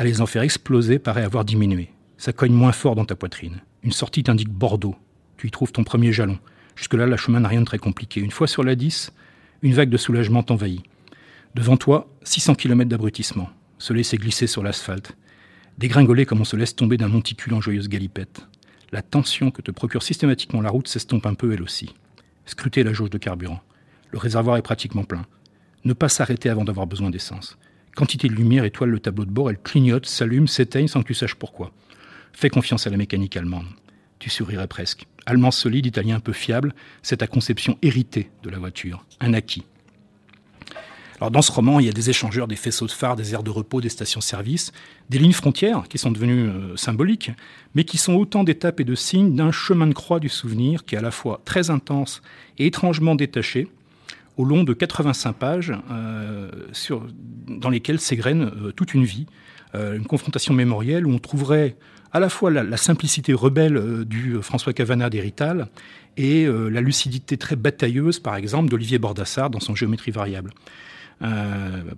à 0.00 0.04
les 0.04 0.22
en 0.22 0.26
faire 0.26 0.40
exploser, 0.40 0.98
paraît 0.98 1.24
avoir 1.24 1.44
diminué. 1.44 1.90
Ça 2.16 2.32
cogne 2.32 2.54
moins 2.54 2.72
fort 2.72 2.94
dans 2.94 3.04
ta 3.04 3.14
poitrine. 3.14 3.60
Une 3.82 3.92
sortie 3.92 4.22
t'indique 4.22 4.48
Bordeaux. 4.48 4.96
Tu 5.36 5.46
y 5.46 5.50
trouves 5.50 5.72
ton 5.72 5.84
premier 5.84 6.10
jalon. 6.10 6.38
Jusque-là, 6.74 7.04
la 7.04 7.18
chemin 7.18 7.40
n'a 7.40 7.48
rien 7.48 7.60
de 7.60 7.66
très 7.66 7.76
compliqué. 7.76 8.22
Une 8.22 8.30
fois 8.30 8.46
sur 8.46 8.64
la 8.64 8.76
10, 8.76 9.12
une 9.60 9.74
vague 9.74 9.90
de 9.90 9.98
soulagement 9.98 10.42
t'envahit. 10.42 10.82
Devant 11.54 11.76
toi, 11.76 12.08
600 12.22 12.54
km 12.54 12.88
d'abrutissement. 12.88 13.50
Se 13.76 13.92
laisser 13.92 14.16
glisser 14.16 14.46
sur 14.46 14.62
l'asphalte. 14.62 15.12
Dégringoler 15.76 16.24
comme 16.24 16.40
on 16.40 16.44
se 16.44 16.56
laisse 16.56 16.74
tomber 16.74 16.96
d'un 16.96 17.08
monticule 17.08 17.52
en 17.52 17.60
joyeuse 17.60 17.90
galipette. 17.90 18.46
La 18.92 19.02
tension 19.02 19.50
que 19.50 19.60
te 19.60 19.70
procure 19.70 20.02
systématiquement 20.02 20.62
la 20.62 20.70
route 20.70 20.88
s'estompe 20.88 21.26
un 21.26 21.34
peu 21.34 21.52
elle 21.52 21.62
aussi. 21.62 21.94
Scruter 22.46 22.84
la 22.84 22.94
jauge 22.94 23.10
de 23.10 23.18
carburant. 23.18 23.60
Le 24.12 24.18
réservoir 24.18 24.56
est 24.56 24.62
pratiquement 24.62 25.04
plein. 25.04 25.26
Ne 25.84 25.92
pas 25.92 26.08
s'arrêter 26.08 26.48
avant 26.48 26.64
d'avoir 26.64 26.86
besoin 26.86 27.10
d'essence. 27.10 27.58
Quantité 27.94 28.28
de 28.28 28.34
lumière 28.34 28.64
étoile 28.64 28.90
le 28.90 29.00
tableau 29.00 29.24
de 29.24 29.30
bord, 29.30 29.50
elle 29.50 29.58
clignote, 29.58 30.06
s'allume, 30.06 30.48
s'éteigne 30.48 30.88
sans 30.88 31.02
que 31.02 31.08
tu 31.08 31.14
saches 31.14 31.34
pourquoi. 31.34 31.72
Fais 32.32 32.50
confiance 32.50 32.86
à 32.86 32.90
la 32.90 32.96
mécanique 32.96 33.36
allemande. 33.36 33.66
Tu 34.18 34.30
sourirais 34.30 34.68
presque. 34.68 35.06
Allemand 35.26 35.50
solide, 35.50 35.86
italien 35.86 36.16
un 36.16 36.20
peu 36.20 36.32
fiable, 36.32 36.74
c'est 37.02 37.18
ta 37.18 37.26
conception 37.26 37.78
héritée 37.82 38.30
de 38.42 38.50
la 38.50 38.58
voiture, 38.58 39.04
un 39.20 39.34
acquis. 39.34 39.64
Alors 41.20 41.30
dans 41.30 41.42
ce 41.42 41.52
roman, 41.52 41.80
il 41.80 41.86
y 41.86 41.88
a 41.90 41.92
des 41.92 42.08
échangeurs, 42.08 42.48
des 42.48 42.56
faisceaux 42.56 42.86
de 42.86 42.92
phare, 42.92 43.14
des 43.14 43.34
aires 43.34 43.42
de 43.42 43.50
repos, 43.50 43.82
des 43.82 43.90
stations-service, 43.90 44.72
des 45.10 45.18
lignes 45.18 45.32
frontières 45.32 45.86
qui 45.86 45.98
sont 45.98 46.10
devenues 46.10 46.48
euh, 46.48 46.76
symboliques, 46.76 47.30
mais 47.74 47.84
qui 47.84 47.98
sont 47.98 48.14
autant 48.14 48.42
d'étapes 48.42 48.80
et 48.80 48.84
de 48.84 48.94
signes 48.94 49.34
d'un 49.34 49.52
chemin 49.52 49.86
de 49.86 49.92
croix 49.92 50.18
du 50.18 50.30
souvenir 50.30 50.86
qui 50.86 50.94
est 50.94 50.98
à 50.98 51.02
la 51.02 51.10
fois 51.10 51.42
très 51.44 51.68
intense 51.68 52.22
et 52.56 52.66
étrangement 52.66 53.14
détaché, 53.14 53.68
au 54.36 54.44
long 54.44 54.64
de 54.64 54.72
85 54.72 55.32
pages 55.32 55.72
euh, 55.90 56.50
dans 57.48 57.70
lesquelles 57.70 58.00
s'égrène 58.00 58.42
euh, 58.42 58.72
toute 58.72 58.94
une 58.94 59.04
vie, 59.04 59.26
une 59.74 60.04
confrontation 60.04 60.52
mémorielle 60.52 61.06
où 61.06 61.12
on 61.12 61.20
trouverait 61.20 61.76
à 62.12 62.20
la 62.20 62.28
fois 62.28 62.50
la, 62.50 62.76
simplicité 62.76 63.32
rebelle 63.32 63.76
euh, 63.76 64.04
du 64.04 64.34
euh, 64.34 64.42
François 64.42 64.72
Cavana 64.72 65.10
d'Hérital 65.10 65.68
et 66.16 66.44
euh, 66.44 66.68
la 66.68 66.80
lucidité 66.80 67.36
très 67.36 67.56
batailleuse, 67.56 68.18
par 68.18 68.36
exemple, 68.36 68.68
d'Olivier 68.68 68.98
Bordassar 68.98 69.50
dans 69.50 69.60
son 69.60 69.74
Géométrie 69.74 70.10
variable, 70.10 70.52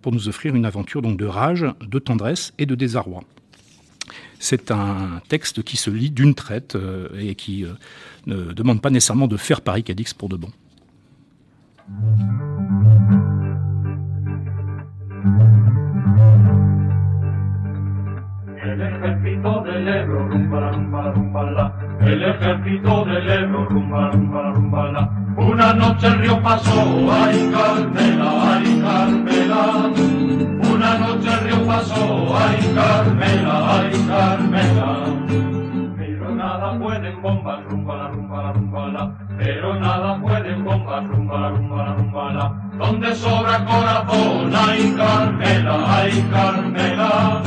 pour 0.03 0.11
nous 0.11 0.29
offrir 0.29 0.57
une 0.57 0.65
aventure 0.65 1.01
donc 1.01 1.17
de 1.17 1.27
rage, 1.27 1.65
de 1.81 1.99
tendresse 2.01 2.53
et 2.59 2.67
de 2.67 2.75
désarroi. 2.75 3.23
C'est 4.41 4.73
un 4.73 5.23
texte 5.29 5.63
qui 5.63 5.77
se 5.77 5.91
lit 5.91 6.11
d'une 6.11 6.35
traite 6.35 6.77
et 7.17 7.37
qui 7.37 7.65
ne 8.27 8.53
demande 8.53 8.83
pas 8.83 8.91
nécessairement 8.91 9.29
de 9.29 9.37
faire 9.37 9.61
Paris-Cadix 9.61 10.13
pour 10.13 10.29
de 10.29 10.35
bon. 10.35 10.51
Del 19.65 19.89
Ebro, 19.89 20.29
rumba, 20.29 20.71
rumba, 20.71 21.11
rumba, 21.13 21.43
la. 21.51 21.73
El 22.01 22.23
ejército 22.23 23.05
del 23.05 23.29
Ebro, 23.29 23.65
rumba, 23.67 24.11
rumba, 24.11 24.53
rumba, 24.53 24.93
la. 24.93 25.11
Una 25.37 25.73
noche 25.75 26.07
el 26.07 26.19
río 26.21 26.43
pasó, 26.43 27.13
ay 27.13 27.51
Carmela, 27.53 28.55
ay 28.55 28.81
Carmela. 28.81 29.91
Una 30.73 30.99
noche 30.99 31.29
el 31.33 31.41
río 31.41 31.67
pasó, 31.67 32.37
ay 32.37 32.75
Carmela, 32.75 33.81
ay 33.81 33.91
Carmela. 34.09 35.52
Pueden 36.79 37.23
bombas, 37.23 37.65
rumba, 37.65 37.97
la, 37.97 38.09
rumba, 38.09 38.43
la, 38.43 38.53
rumba, 38.53 38.89
la. 38.89 39.15
Pero 39.39 39.75
nada 39.79 40.21
pueden 40.21 40.65
bombas, 40.65 41.07
rumba, 41.09 41.41
la, 41.41 41.49
rumba, 41.51 41.77
la, 41.77 41.95
rumba, 41.95 42.33
la. 42.33 42.49
Donde 42.79 43.15
sobra 43.15 43.65
corazón, 43.65 44.53
ay 44.55 44.95
Carmela, 44.97 45.97
ay 45.97 46.29
Carmela 46.31 47.43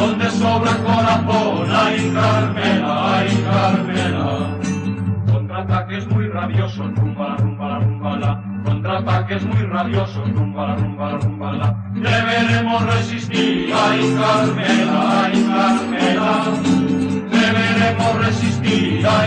donde 0.00 0.30
sobra 0.30 0.72
corazón, 0.78 1.68
ay 1.70 2.12
Carmela, 2.14 3.18
ay 3.18 3.44
Carmela. 3.44 4.56
Contraataques 5.30 6.08
muy 6.08 6.28
rabiosos, 6.28 6.94
rumba 6.96 7.28
la 7.28 7.36
rumba 7.36 7.68
la 7.68 7.78
rumba 7.80 8.16
la. 8.16 8.42
Contraataques 8.64 9.42
muy 9.44 9.62
rabiosos, 9.66 10.32
rumba 10.32 10.68
la 10.68 10.76
rumba 10.76 11.12
la 11.12 11.18
rumba 11.18 11.52
la. 11.52 11.76
Deberemos 11.94 12.82
resistir, 12.86 13.72
ay 13.74 14.16
Carmela, 14.18 14.60
ay 14.72 14.86
Carmela. 14.96 15.19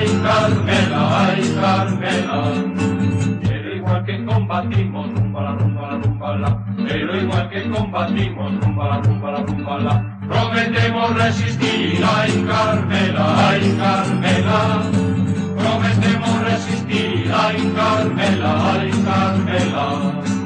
Ay 0.04 0.20
Carmela, 0.22 1.28
ay 1.28 1.56
Carmela. 1.56 2.40
Pero 3.42 3.76
igual 3.76 4.06
que 4.06 4.26
combatimos, 4.26 5.14
rumba 5.14 5.42
la 5.42 5.52
rumba 5.56 5.82
la 5.92 5.98
rumba 6.00 6.36
la. 6.38 6.66
Pero 6.88 7.20
igual 7.20 7.50
que 7.50 7.70
combatimos, 7.70 8.60
rumba 8.62 8.86
la 8.90 9.02
rumba 9.02 9.32
la 9.32 9.40
rumba 9.44 9.78
la 9.80 10.14
prometemos 10.28 11.16
resistir, 11.16 12.04
ay 12.04 12.46
Carmela, 12.48 13.50
ay 13.50 13.78
Carmela, 13.78 14.82
prometemos 15.58 16.42
resistir, 16.42 17.32
ay 17.34 17.72
Carmela, 17.76 18.74
ay 18.74 18.92
Carmela. 19.06 20.43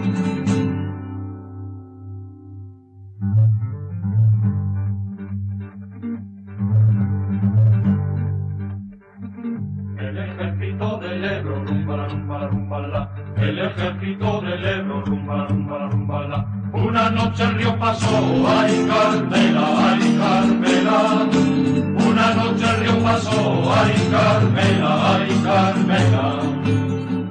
Ay 23.87 23.95
Carmela, 24.11 24.91
ay 25.15 25.29
Carmela. 25.43 26.25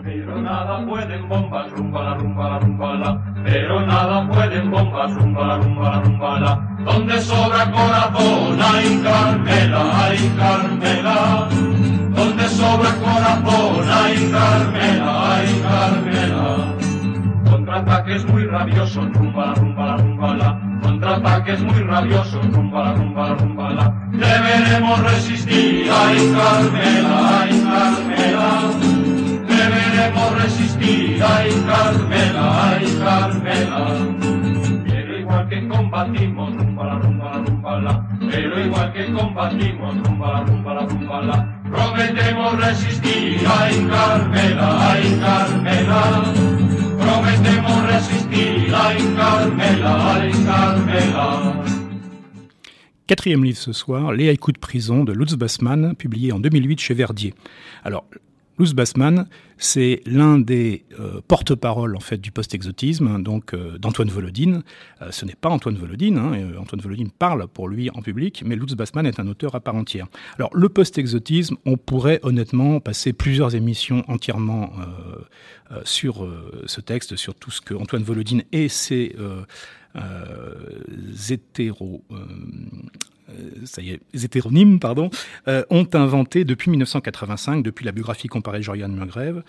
Pero 0.02 0.40
nada 0.40 0.86
pueden 0.86 1.28
bombas, 1.28 1.70
rumba 1.72 2.02
la 2.02 2.14
rumba 2.14 2.48
la 2.50 2.58
rumba 2.58 2.94
la. 2.94 3.10
Pero 3.44 3.80
nada 3.80 4.26
pueden 4.28 4.70
bombas, 4.70 5.14
rumba 5.14 5.46
la 5.46 5.56
rumba 5.58 5.90
la 5.90 6.00
rumba 6.00 6.40
la. 6.40 6.52
Donde 6.84 7.20
sobra 7.20 7.70
corazón, 7.70 8.58
ay 8.60 9.00
Carmela, 9.04 9.82
ay 10.04 10.18
Carmela. 10.38 11.48
Donde 12.16 12.48
sobra 12.48 12.90
corazón, 13.04 13.86
ay 13.92 14.30
Carmela, 14.32 15.36
ay 15.36 15.62
Carmela. 15.62 16.74
Contraataques 17.50 18.24
muy 18.26 18.44
rabiosos, 18.46 19.12
rumba 19.12 19.46
la 19.46 19.54
rumba 19.54 19.86
la 19.86 19.96
rumba 19.96 20.34
la. 20.34 20.75
Contraataques 20.98 21.60
muy 21.60 21.82
rabiosos, 21.82 22.50
rumba 22.52 22.84
la 22.84 22.94
rumba 22.94 23.28
la 23.28 23.34
rumba 23.34 23.70
la. 23.70 24.08
Deberemos 24.12 24.98
resistir, 25.02 25.90
ay 25.92 26.32
Carmela, 26.34 27.40
ay 27.42 27.50
Carmela. 27.60 28.70
Deberemos 29.46 30.42
resistir, 30.42 31.22
ay 31.22 31.50
Carmela, 31.66 32.70
ay 32.70 32.98
Carmela. 32.98 33.86
Pero 34.86 35.18
igual 35.18 35.48
que 35.50 35.68
combatimos, 35.68 36.56
rumba 36.56 36.84
la 36.86 36.98
rumba 36.98 37.30
la 37.30 37.38
rumba 37.44 37.78
la. 37.78 38.08
Pero 38.30 38.60
igual 38.64 38.92
que 38.94 39.12
combatimos, 39.12 40.02
rumba 40.02 40.32
la 40.32 40.40
rumba 40.44 40.74
la 40.74 40.86
rumba 40.86 41.20
la. 41.20 41.60
Prometemos 41.70 42.58
resistir, 42.58 43.46
ay 43.46 43.86
Carmela, 43.86 44.92
ay 44.92 45.20
Carmela. 45.20 46.75
Quatrième 53.06 53.44
livre 53.44 53.58
ce 53.58 53.72
soir, 53.72 54.12
Les 54.12 54.28
haïkus 54.28 54.54
de 54.54 54.58
prison 54.58 55.04
de 55.04 55.12
Lutz 55.12 55.34
Bassmann, 55.34 55.94
publié 55.94 56.32
en 56.32 56.40
2008 56.40 56.80
chez 56.80 56.94
Verdier. 56.94 57.34
Alors, 57.84 58.04
Lutz 58.58 58.72
Bassmann, 58.72 59.26
c'est 59.58 60.00
l'un 60.06 60.38
des 60.38 60.84
euh, 60.98 61.20
porte-parole 61.26 61.96
en 61.96 62.00
fait 62.00 62.18
du 62.18 62.30
post-exotisme, 62.30 63.22
donc 63.22 63.52
euh, 63.52 63.78
d'Antoine 63.78 64.08
Volodine. 64.08 64.62
Euh, 65.02 65.10
ce 65.10 65.24
n'est 65.24 65.34
pas 65.34 65.48
Antoine 65.48 65.76
Volodine. 65.76 66.18
Hein, 66.18 66.52
Antoine 66.58 66.80
Volodine 66.80 67.10
parle 67.10 67.46
pour 67.48 67.68
lui 67.68 67.90
en 67.90 68.02
public, 68.02 68.42
mais 68.46 68.56
Lutz 68.56 68.74
Bassmann 68.74 69.06
est 69.06 69.20
un 69.20 69.26
auteur 69.28 69.54
à 69.54 69.60
part 69.60 69.76
entière. 69.76 70.06
Alors 70.38 70.50
le 70.54 70.68
post-exotisme, 70.68 71.56
on 71.66 71.76
pourrait 71.76 72.20
honnêtement 72.22 72.80
passer 72.80 73.12
plusieurs 73.12 73.54
émissions 73.54 74.04
entièrement 74.08 74.72
sur 75.84 76.26
ce 76.66 76.80
texte, 76.80 77.16
sur 77.16 77.34
tout 77.34 77.50
ce 77.50 77.60
que 77.60 77.74
Antoine 77.74 78.02
Volodine 78.02 78.42
et 78.52 78.68
ses 78.68 79.14
hétéros 81.30 82.02
euh, 82.10 82.16
ça 83.64 83.82
y 83.82 83.90
est, 83.90 84.00
les 84.12 84.24
hétéronymes, 84.24 84.78
pardon, 84.78 85.10
euh, 85.48 85.64
ont 85.70 85.88
inventé 85.94 86.44
depuis 86.44 86.70
1985, 86.70 87.62
depuis 87.62 87.84
la 87.84 87.92
biographie 87.92 88.28
comparée 88.28 88.58
de 88.58 88.64
Joriane 88.64 88.94
Murgrève, 88.94 89.42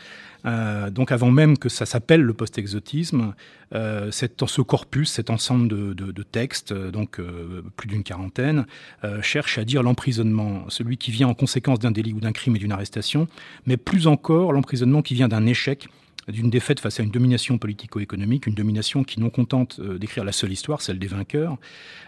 euh, 0.46 0.90
donc 0.90 1.12
avant 1.12 1.32
même 1.32 1.58
que 1.58 1.70
ça 1.70 1.86
s'appelle 1.86 2.22
le 2.22 2.34
post-exotisme, 2.34 3.34
euh, 3.74 4.12
ce 4.12 4.62
corpus, 4.62 5.12
cet 5.12 5.30
ensemble 5.30 5.68
de, 5.68 5.94
de, 5.94 6.24
textes, 6.24 6.74
donc 6.74 7.20
euh, 7.20 7.64
plus 7.76 7.88
d'une 7.88 8.04
quarantaine, 8.04 8.66
euh, 9.04 9.22
cherche 9.22 9.58
à 9.58 9.66
dire 9.66 9.84
l'emprisonnement, 9.84 10.66
celui 10.70 10.98
qui 10.98 11.12
vient 11.12 11.28
en 11.28 11.34
conséquence 11.34 11.80
d'un 11.80 11.92
délit 11.92 12.14
ou 12.14 12.20
d'un 12.20 12.32
crime 12.32 12.56
et 12.56 12.60
d'une 12.60 12.72
arrestation, 12.72 13.28
mais 13.66 13.78
plus 13.78 14.08
encore 14.08 14.54
l'emprisonnement 14.54 15.02
qui 15.02 15.16
vient 15.16 15.28
d'un 15.28 15.46
échec 15.46 15.90
d'une 16.28 16.50
défaite 16.50 16.80
face 16.80 17.00
à 17.00 17.04
une 17.04 17.12
domination 17.12 17.58
politico-économique, 17.58 18.48
une 18.48 18.54
domination 18.54 19.04
qui, 19.04 19.20
non 19.20 19.30
contente 19.30 19.80
euh, 19.80 19.98
d'écrire 19.98 20.24
la 20.24 20.32
seule 20.32 20.52
histoire, 20.52 20.82
celle 20.82 21.00
des 21.00 21.08
vainqueurs, 21.08 21.58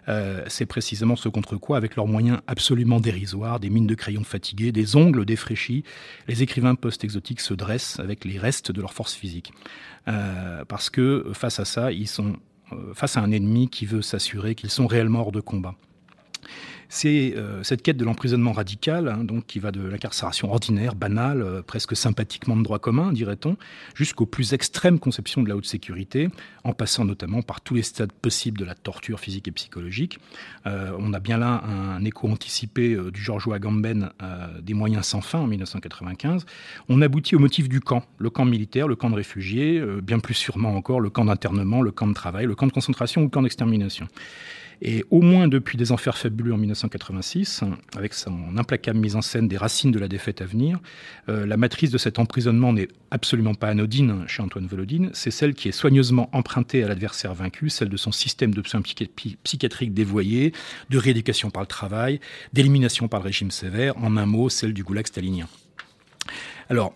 euh, 0.07 0.43
c'est 0.47 0.65
précisément 0.65 1.15
ce 1.15 1.29
contre 1.29 1.55
quoi, 1.57 1.77
avec 1.77 1.95
leurs 1.95 2.07
moyens 2.07 2.39
absolument 2.47 2.99
dérisoires, 2.99 3.59
des 3.59 3.69
mines 3.69 3.87
de 3.87 3.95
crayons 3.95 4.23
fatiguées, 4.23 4.71
des 4.71 4.95
ongles 4.95 5.25
défraîchis, 5.25 5.83
les 6.27 6.43
écrivains 6.43 6.75
post-exotiques 6.75 7.41
se 7.41 7.53
dressent 7.53 7.99
avec 7.99 8.25
les 8.25 8.37
restes 8.37 8.71
de 8.71 8.81
leur 8.81 8.93
force 8.93 9.13
physique. 9.13 9.53
Euh, 10.07 10.65
parce 10.65 10.89
que 10.89 11.31
face 11.33 11.59
à 11.59 11.65
ça, 11.65 11.91
ils 11.91 12.07
sont 12.07 12.35
face 12.93 13.17
à 13.17 13.21
un 13.21 13.31
ennemi 13.31 13.67
qui 13.67 13.87
veut 13.87 14.03
s'assurer 14.03 14.53
qu'ils 14.53 14.69
sont 14.69 14.85
réellement 14.85 15.21
hors 15.21 15.31
de 15.31 15.41
combat. 15.41 15.75
C'est 16.91 17.35
euh, 17.37 17.61
cette 17.61 17.83
quête 17.83 17.97
de 17.97 18.03
l'emprisonnement 18.03 18.51
radical, 18.51 19.07
hein, 19.07 19.23
donc 19.23 19.45
qui 19.45 19.59
va 19.59 19.71
de 19.71 19.79
l'incarcération 19.79 20.51
ordinaire, 20.51 20.95
banale, 20.95 21.43
euh, 21.43 21.61
presque 21.61 21.95
sympathiquement 21.95 22.57
de 22.57 22.63
droit 22.63 22.79
commun, 22.79 23.13
dirait-on, 23.13 23.57
jusqu'aux 23.93 24.25
plus 24.25 24.53
extrêmes 24.53 24.97
conceptions 24.97 25.43
de 25.43 25.49
la 25.49 25.55
haute 25.55 25.67
sécurité, 25.67 26.29
en 26.63 26.73
passant 26.73 27.05
notamment 27.05 27.43
par 27.43 27.61
tous 27.61 27.75
les 27.75 27.83
stades 27.83 28.11
possibles 28.11 28.57
de 28.57 28.65
la 28.65 28.73
torture 28.73 29.19
physique 29.19 29.47
et 29.47 29.51
psychologique. 29.51 30.17
Euh, 30.65 30.91
on 30.97 31.13
a 31.13 31.19
bien 31.19 31.37
là 31.37 31.63
un 31.63 32.03
écho 32.03 32.27
anticipé 32.27 32.97
du 33.13 33.21
Georges 33.21 33.49
Agamben 33.53 34.09
des 34.61 34.73
moyens 34.73 35.05
sans 35.05 35.21
fin 35.21 35.39
en 35.39 35.47
1995. 35.47 36.45
On 36.89 37.01
aboutit 37.01 37.35
au 37.35 37.39
motif 37.39 37.69
du 37.69 37.81
camp, 37.81 38.03
le 38.17 38.31
camp 38.31 38.45
militaire, 38.45 38.87
le 38.87 38.95
camp 38.95 39.11
de 39.11 39.15
réfugiés, 39.15 39.83
bien 40.01 40.19
plus 40.19 40.33
sûrement 40.33 40.75
encore 40.75 41.01
le 41.01 41.09
camp 41.09 41.25
d'internement, 41.25 41.81
le 41.81 41.91
camp 41.91 42.07
de 42.07 42.13
travail, 42.13 42.47
le 42.47 42.55
camp 42.55 42.67
de 42.67 42.71
concentration 42.71 43.21
ou 43.21 43.25
le 43.25 43.29
camp 43.29 43.43
d'extermination. 43.43 44.07
Et 44.81 45.03
au 45.09 45.21
moins 45.21 45.47
depuis 45.47 45.77
des 45.77 45.91
enfers 45.91 46.17
fabuleux 46.17 46.53
en 46.53 46.57
1986, 46.57 47.63
avec 47.97 48.13
son 48.13 48.57
implacable 48.57 48.99
mise 48.99 49.15
en 49.15 49.21
scène 49.21 49.47
des 49.47 49.57
racines 49.57 49.91
de 49.91 49.99
la 49.99 50.07
défaite 50.07 50.41
à 50.41 50.45
venir, 50.45 50.79
euh, 51.27 51.45
la 51.45 51.57
matrice 51.57 51.91
de 51.91 51.97
cet 51.97 52.17
emprisonnement 52.17 52.71
n'est 52.71 52.87
absolument 53.11 53.55
pas 53.55 53.67
anodine 53.67 54.23
chez 54.27 54.41
Antoine 54.41 54.67
Volodine, 54.67 55.09
c'est 55.13 55.31
celle 55.31 55.53
qui 55.53 55.67
est 55.67 55.73
soigneusement 55.73 56.29
empruntée 56.31 56.83
à 56.83 56.87
l'adversaire 56.87 57.33
vaincu, 57.33 57.69
celle 57.69 57.89
de 57.89 57.97
son 57.97 58.11
système 58.11 58.53
de 58.53 58.65
soins 58.65 58.81
psychiatriques 58.81 59.93
dévoyé, 59.93 60.53
de 60.89 60.97
rééducation 60.97 61.49
par 61.49 61.61
le 61.61 61.67
travail, 61.67 62.19
d'élimination 62.53 63.07
par 63.07 63.19
le 63.19 63.25
régime 63.25 63.51
sévère, 63.51 63.97
en 63.97 64.15
un 64.15 64.25
mot, 64.25 64.49
celle 64.49 64.73
du 64.73 64.83
goulag 64.83 65.07
stalinien. 65.07 65.47
Alors, 66.69 66.93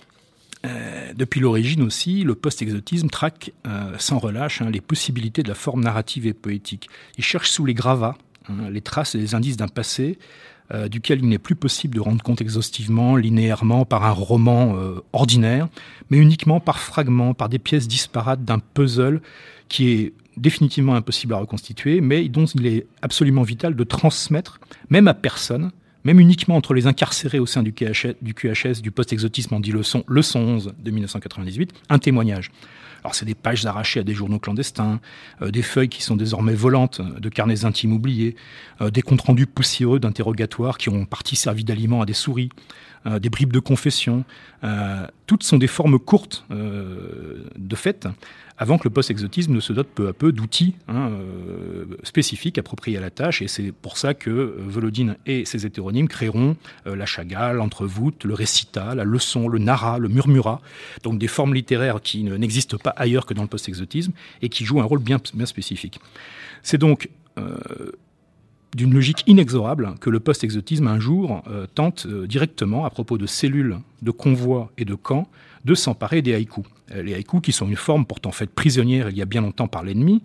euh, 0.66 1.14
depuis 1.14 1.42
l'origine 1.42 1.82
aussi, 1.82 2.24
le 2.24 2.36
post-exotisme 2.36 3.10
traque 3.10 3.52
euh, 3.68 3.96
sans 4.00 4.18
relâche 4.18 4.62
hein, 4.62 4.70
les 4.72 4.80
possibilités 4.80 5.44
de 5.44 5.50
la 5.50 5.56
forme 5.56 5.84
narrative 5.84 6.26
et 6.26 6.34
poétique. 6.34 6.90
Il 7.18 7.24
cherche 7.24 7.50
sous 7.50 7.66
les 7.66 7.74
gravats 7.74 8.18
hein, 8.48 8.70
les 8.70 8.82
traces 8.82 9.16
et 9.16 9.18
les 9.18 9.36
indices 9.36 9.58
d'un 9.58 9.68
passé 9.68 10.18
euh, 10.74 10.88
duquel 10.88 11.20
il 11.20 11.28
n'est 11.28 11.38
plus 11.38 11.56
possible 11.56 11.96
de 11.96 12.00
rendre 12.00 12.24
compte 12.24 12.40
exhaustivement, 12.40 13.18
linéairement, 13.18 13.84
par 13.84 14.06
un 14.06 14.12
roman 14.12 14.78
ordinaire, 15.12 15.68
mais 16.10 16.18
uniquement 16.18 16.62
par 16.62 16.80
fragments, 16.80 17.34
par 17.34 17.50
des 17.50 17.60
pièces 17.60 17.88
disparates 17.88 18.46
d'un 18.46 18.60
puzzle 18.60 19.22
qui 19.68 19.90
est 19.90 20.14
définitivement 20.38 20.96
impossible 20.96 21.34
à 21.34 21.38
reconstituer, 21.38 22.00
mais 22.00 22.28
dont 22.30 22.46
il 22.46 22.66
est 22.66 22.88
absolument 23.02 23.44
vital 23.44 23.76
de 23.76 23.84
transmettre, 23.84 24.60
même 24.90 25.08
à 25.08 25.14
personne, 25.14 25.72
même 26.04 26.20
uniquement 26.20 26.56
entre 26.56 26.74
les 26.74 26.88
incarcérés 26.88 27.40
au 27.40 27.46
sein 27.46 27.64
du 27.64 27.74
QHS, 27.74 28.82
du, 28.82 28.92
post-exotisme 28.92 29.56
en 29.56 29.60
dit 29.60 29.72
leçon, 29.72 30.04
leçon 30.08 30.40
11 30.40 30.74
de 30.78 30.92
1998, 30.92 31.72
un 31.90 32.00
témoignage. 32.00 32.52
Alors 33.04 33.16
c'est 33.16 33.26
des 33.26 33.36
pages 33.36 33.66
arrachées 33.66 34.00
à 34.00 34.04
des 34.04 34.14
journaux 34.14 34.40
clandestins, 34.40 35.02
euh, 35.42 35.52
des 35.52 35.62
feuilles 35.62 35.90
qui 35.90 36.02
sont 36.02 36.16
désormais 36.16 36.54
volantes, 36.54 37.02
euh, 37.02 37.20
de 37.20 37.30
carnets 37.30 37.66
intimes 37.66 37.92
oubliés, 37.92 38.36
euh, 38.82 38.92
des 38.92 39.02
comptes 39.02 39.22
rendus 39.22 39.46
poussiéreux 39.46 40.00
d'interrogatoires 40.00 40.78
qui 40.78 40.90
ont 40.90 41.02
en 41.02 41.06
partie 41.06 41.36
servi 41.36 41.64
d'aliment 41.66 42.02
à 42.02 42.06
des 42.06 42.14
souris, 42.14 42.50
des 43.20 43.30
bribes 43.30 43.52
de 43.52 43.60
confession. 43.60 44.24
Toutes 45.26 45.44
sont 45.44 45.58
des 45.58 45.68
formes 45.68 46.00
courtes 46.00 46.44
euh, 46.52 47.46
de 47.56 47.76
fait, 47.76 48.08
avant 48.58 48.78
que 48.78 48.84
le 48.84 48.90
post-exotisme 48.90 49.54
ne 49.54 49.60
se 49.62 49.72
dote 49.72 49.88
peu 49.88 50.08
à 50.08 50.14
peu 50.14 50.32
d'outils 50.32 50.76
hein, 50.88 51.12
euh, 51.12 51.86
spécifiques 52.04 52.58
appropriés 52.58 52.98
à 52.98 53.02
la 53.02 53.10
tâche. 53.10 53.42
Et 53.42 53.48
c'est 53.48 53.72
pour 53.72 53.98
ça 53.98 54.14
que 54.14 54.56
Volodine 54.60 55.16
et 55.26 55.46
ses 55.46 55.66
hétéronymes 55.66 56.08
créeront 56.08 56.58
euh, 56.88 56.96
la 56.96 57.06
chagall, 57.06 57.58
l'entrevoûte, 57.58 58.26
le 58.26 58.34
récita, 58.34 58.96
la 58.96 59.06
leçon, 59.06 59.48
le 59.48 59.60
nara, 59.60 59.98
le 59.98 60.10
murmura. 60.10 60.62
Donc 61.04 61.20
des 61.20 61.28
formes 61.28 61.54
littéraires 61.54 62.02
qui 62.02 62.24
n'existent 62.24 62.78
pas 62.78 62.92
ailleurs 62.92 63.26
que 63.26 63.34
dans 63.34 63.44
le 63.44 63.48
post-exotisme 63.48 64.12
et 64.42 64.50
qui 64.50 64.66
jouent 64.66 64.82
un 64.82 64.86
rôle 64.86 65.00
bien, 65.00 65.20
bien 65.34 65.46
spécifique. 65.46 66.00
C'est 66.64 66.78
donc 66.78 67.10
d'une 68.76 68.94
logique 68.94 69.24
inexorable 69.28 69.96
que 70.00 70.10
le 70.10 70.20
post-exotisme 70.20 70.88
un 70.88 71.00
jour 71.00 71.44
euh, 71.48 71.68
tente 71.74 72.06
euh, 72.06 72.28
directement, 72.28 72.86
à 72.86 72.90
propos 72.90 73.18
de 73.18 73.26
cellules, 73.26 73.78
de 74.02 74.12
convois 74.12 74.72
et 74.78 74.86
de 74.86 74.96
camps, 74.96 75.28
de 75.66 75.76
s'emparer 75.76 76.22
des 76.22 76.34
haïkus. 76.34 76.66
Euh, 76.92 77.04
les 77.04 77.14
haïkus 77.14 77.42
qui 77.42 77.52
sont 77.52 77.68
une 77.68 77.76
forme 77.76 78.06
pourtant 78.06 78.32
faite 78.32 78.52
prisonnière 78.52 79.10
il 79.10 79.18
y 79.18 79.22
a 79.22 79.26
bien 79.26 79.42
longtemps 79.42 79.68
par 79.68 79.84
l'ennemi, 79.84 80.22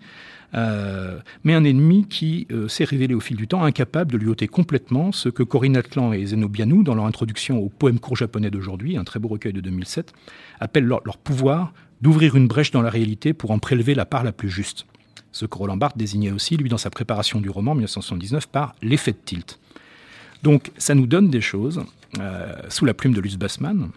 mais 1.44 1.52
un 1.52 1.62
ennemi 1.62 2.06
qui 2.08 2.48
s'est 2.68 2.84
révélé 2.84 3.12
au 3.12 3.20
fil 3.20 3.36
du 3.36 3.46
temps 3.46 3.64
incapable 3.64 4.12
de 4.12 4.16
lui 4.16 4.28
ôter 4.28 4.48
complètement 4.48 5.12
ce 5.12 5.28
que 5.28 5.42
Corinne 5.42 5.76
Atlan 5.76 6.14
et 6.14 6.24
Zeno 6.24 6.48
Bianou, 6.48 6.82
dans 6.82 6.94
leur 6.94 7.04
introduction 7.04 7.58
au 7.58 7.68
poème 7.68 7.98
court 7.98 8.16
japonais 8.16 8.50
d'aujourd'hui, 8.50 8.96
un 8.96 9.04
très 9.04 9.20
beau 9.20 9.28
recueil 9.28 9.52
de 9.52 9.60
2007, 9.60 10.14
appellent 10.58 10.86
leur 10.86 11.18
pouvoir 11.18 11.74
d'ouvrir 12.00 12.34
une 12.34 12.48
brèche 12.48 12.70
dans 12.70 12.80
la 12.80 12.88
réalité 12.88 13.34
pour 13.34 13.50
en 13.50 13.58
prélever 13.58 13.94
la 13.94 14.06
part 14.06 14.24
la 14.24 14.32
plus 14.32 14.48
juste 14.48 14.86
ce 15.38 15.46
que 15.46 15.56
Roland 15.56 15.76
Barthes 15.76 15.96
désignait 15.96 16.32
aussi, 16.32 16.56
lui, 16.56 16.68
dans 16.68 16.78
sa 16.78 16.90
préparation 16.90 17.40
du 17.40 17.48
roman 17.48 17.74
1979, 17.74 18.48
par 18.48 18.74
l'effet 18.82 19.12
de 19.12 19.18
tilt. 19.24 19.60
Donc, 20.42 20.72
ça 20.78 20.96
nous 20.96 21.06
donne 21.06 21.30
des 21.30 21.40
choses, 21.40 21.84
euh, 22.18 22.52
sous 22.68 22.84
la 22.84 22.92
plume 22.92 23.14
de 23.14 23.20
Lutz 23.20 23.36
Bassmann, 23.36 23.90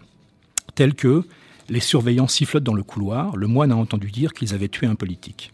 telles 0.76 0.94
que 0.94 1.24
les 1.68 1.80
surveillants 1.80 2.28
sifflotent 2.28 2.62
dans 2.62 2.74
le 2.74 2.84
couloir, 2.84 3.36
le 3.36 3.48
moine 3.48 3.72
a 3.72 3.76
entendu 3.76 4.12
dire 4.12 4.32
qu'ils 4.32 4.54
avaient 4.54 4.68
tué 4.68 4.86
un 4.86 4.94
politique. 4.94 5.52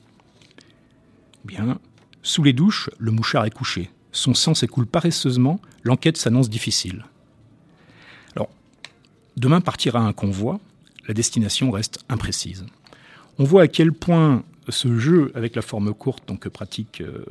Bien, 1.47 1.79
sous 2.23 2.43
les 2.43 2.53
douches, 2.53 2.91
le 2.99 3.11
mouchard 3.11 3.47
est 3.47 3.51
couché. 3.51 3.91
Son 4.13 4.35
sang 4.35 4.55
s'écoule 4.55 4.87
paresseusement, 4.87 5.59
l'enquête 5.85 6.19
s'annonce 6.19 6.51
difficile. 6.51 7.05
Demain 9.39 9.61
partira 9.61 10.01
un 10.01 10.13
convoi, 10.13 10.59
la 11.07 11.15
destination 11.15 11.71
reste 11.71 12.01
imprécise. 12.09 12.67
On 13.39 13.45
voit 13.45 13.63
à 13.63 13.69
quel 13.69 13.93
point 13.93 14.43
ce 14.69 14.99
jeu 14.99 15.33
avec 15.35 15.57
la 15.57 15.63
forme 15.63 15.93
courte 15.95 16.27
donc, 16.29 16.41
que 16.41 16.49
pratique 16.49 17.01
euh, 17.01 17.25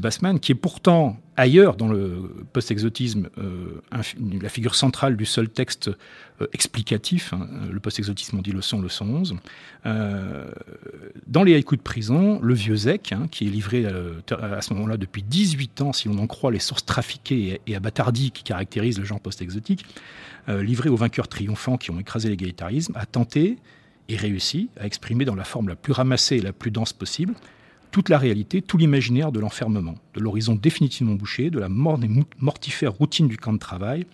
Bassman, 0.00 0.38
qui 0.38 0.52
est 0.52 0.54
pourtant 0.54 1.18
ailleurs 1.36 1.74
dans 1.74 1.88
le 1.88 2.44
post-exotisme 2.52 3.30
euh, 3.38 3.80
la 3.90 4.48
figure 4.50 4.74
centrale 4.74 5.16
du 5.16 5.24
seul 5.24 5.48
texte 5.48 5.88
euh, 6.42 6.46
explicatif, 6.52 7.32
hein, 7.32 7.48
le 7.70 7.80
post-exotisme 7.80 8.36
on 8.38 8.42
dit 8.42 8.52
le 8.52 8.60
100, 8.60 8.80
le 8.80 8.88
111. 8.90 9.36
dans 11.26 11.42
les 11.42 11.54
haïkus 11.54 11.78
de 11.78 11.82
prison, 11.82 12.38
le 12.42 12.52
vieux 12.52 12.76
Zek, 12.76 13.12
hein, 13.12 13.28
qui 13.30 13.46
est 13.46 13.50
livré 13.50 13.86
à, 13.86 14.60
ce 14.60 14.74
moment-là 14.74 14.98
depuis 14.98 15.22
18 15.22 15.80
ans, 15.80 15.92
si 15.94 16.08
l'on 16.08 16.18
en 16.18 16.26
croit 16.26 16.50
les 16.50 16.58
sources 16.58 16.84
trafiquées 16.84 17.60
et, 17.66 17.72
et 17.72 17.78
qui 18.30 18.42
caractérisent 18.42 18.98
le 18.98 19.06
genre 19.06 19.20
post-exotique, 19.20 19.86
livré 20.48 20.90
aux 20.90 20.96
vainqueurs 20.96 21.28
triomphants 21.28 21.78
qui 21.78 21.90
ont 21.90 21.98
écrasé 21.98 22.28
l'égalitarisme, 22.28 22.92
a 22.94 23.06
tenté 23.06 23.58
et 24.08 24.16
réussi 24.16 24.70
à 24.78 24.86
exprimer 24.86 25.24
dans 25.24 25.34
la 25.34 25.44
forme 25.44 25.68
la 25.68 25.76
plus 25.76 25.92
ramassée 25.92 26.36
et 26.36 26.40
la 26.40 26.52
plus 26.52 26.70
dense 26.70 26.92
possible 26.92 27.34
toute 27.90 28.08
la 28.08 28.18
réalité, 28.18 28.62
tout 28.62 28.76
l'imaginaire 28.76 29.32
de 29.32 29.40
l'enfermement, 29.40 29.96
de 30.14 30.20
l'horizon 30.20 30.54
définitivement 30.54 31.14
bouché, 31.14 31.50
de 31.50 31.58
la 31.58 31.68
mort 31.68 31.98
des 31.98 32.10
mortifères 32.38 32.92
routines 32.92 33.28
du 33.28 33.36
camp 33.36 33.52
de 33.52 33.58
travail, 33.58 34.06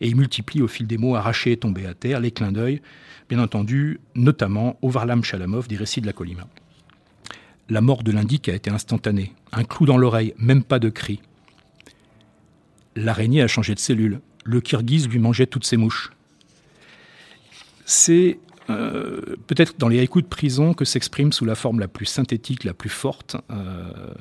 et 0.00 0.08
il 0.08 0.16
multiplie 0.16 0.62
au 0.62 0.68
fil 0.68 0.86
des 0.86 0.98
mots 0.98 1.16
arrachés 1.16 1.52
et 1.52 1.56
tombés 1.56 1.86
à 1.86 1.94
terre 1.94 2.20
les 2.20 2.30
clins 2.30 2.52
d'œil, 2.52 2.80
bien 3.28 3.38
entendu, 3.38 4.00
notamment 4.14 4.78
au 4.82 4.88
Varlam 4.88 5.22
Chalamov 5.22 5.68
des 5.68 5.76
récits 5.76 6.00
de 6.00 6.06
la 6.06 6.12
Colima. 6.12 6.46
La 7.68 7.80
mort 7.80 8.02
de 8.02 8.12
l'indique 8.12 8.48
a 8.48 8.54
été 8.54 8.70
instantanée, 8.70 9.34
un 9.52 9.64
clou 9.64 9.84
dans 9.84 9.98
l'oreille, 9.98 10.34
même 10.38 10.62
pas 10.62 10.78
de 10.78 10.88
cri. 10.88 11.20
L'araignée 12.96 13.42
a 13.42 13.48
changé 13.48 13.74
de 13.74 13.80
cellule, 13.80 14.20
le 14.44 14.60
kirghiz 14.60 15.08
lui 15.08 15.18
mangeait 15.18 15.46
toutes 15.46 15.66
ses 15.66 15.76
mouches. 15.76 16.10
C'est 17.84 18.38
euh, 18.70 19.36
peut-être 19.46 19.78
dans 19.78 19.88
les 19.88 19.98
haïkus 19.98 20.22
de 20.22 20.28
prison 20.28 20.74
que 20.74 20.84
s'exprime 20.84 21.32
sous 21.32 21.44
la 21.44 21.54
forme 21.54 21.80
la 21.80 21.88
plus 21.88 22.06
synthétique, 22.06 22.64
la 22.64 22.74
plus 22.74 22.90
forte, 22.90 23.36
euh, 23.50 24.12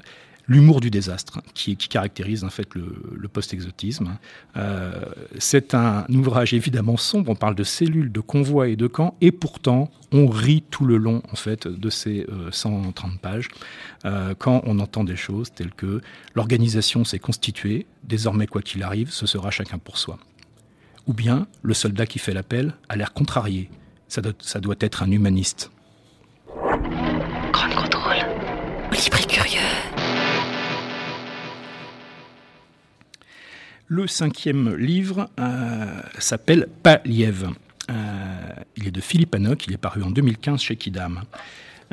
l'humour 0.48 0.80
du 0.80 0.90
désastre, 0.90 1.42
qui, 1.54 1.76
caractérise 1.76 2.46
en 2.46 2.50
fait 2.50 2.74
le, 2.74 3.28
post-exotisme. 3.28 4.18
Euh, 4.56 5.02
c'est 5.38 5.74
un 5.74 6.06
ouvrage 6.10 6.54
évidemment 6.54 6.96
sombre, 6.96 7.30
on 7.32 7.36
parle 7.36 7.56
de 7.56 7.66
cellules, 7.66 8.12
de 8.12 8.22
convois 8.22 8.70
et 8.70 8.78
de 8.78 8.88
camps, 8.88 9.18
et 9.20 9.34
pourtant 9.34 9.92
on 10.14 10.28
rit 10.28 10.64
tout 10.72 10.86
le 10.86 10.96
long 10.96 11.22
en 11.30 11.36
fait 11.36 11.68
de 11.68 11.90
ces 11.90 12.26
130 12.52 13.20
pages, 13.20 13.50
quand 14.40 14.62
on 14.66 14.80
entend 14.80 15.04
des 15.04 15.18
choses 15.18 15.52
telles 15.54 15.74
que 15.74 16.00
l'organisation 16.34 17.04
s'est 17.04 17.20
constituée, 17.20 17.86
désormais 18.06 18.48
quoi 18.48 18.62
qu'il 18.62 18.84
arrive, 18.84 19.12
ce 19.12 19.26
sera 19.26 19.52
chacun 19.52 19.80
pour 19.80 19.98
soi. 19.98 20.18
Ou 21.08 21.14
bien 21.14 21.48
le 21.62 21.74
soldat 21.74 22.06
qui 22.06 22.20
fait 22.20 22.34
l'appel 22.34 22.74
a 22.88 22.96
l'air 22.96 23.12
contrarié, 23.12 23.70
ça 24.08 24.22
doit, 24.22 24.76
être 24.80 25.04
un 25.04 25.12
humaniste. 25.12 25.72
Grand 26.48 27.70
contrôle. 27.76 28.15
Libre 28.91 29.28
curieux. 29.28 29.60
Le 33.88 34.08
cinquième 34.08 34.76
livre 34.76 35.30
euh, 35.39 36.02
s'appelle 36.20 36.67
Paliev. 36.84 37.48
Euh, 37.89 37.93
il 38.76 38.88
est 38.88 38.91
de 38.91 39.02
Philippe 39.02 39.36
Hanoc, 39.36 39.65
il 39.67 39.74
est 39.74 39.78
paru 39.78 40.04
en 40.04 40.12
2015 40.12 40.60
chez 40.60 40.76
Kidam. 40.76 41.22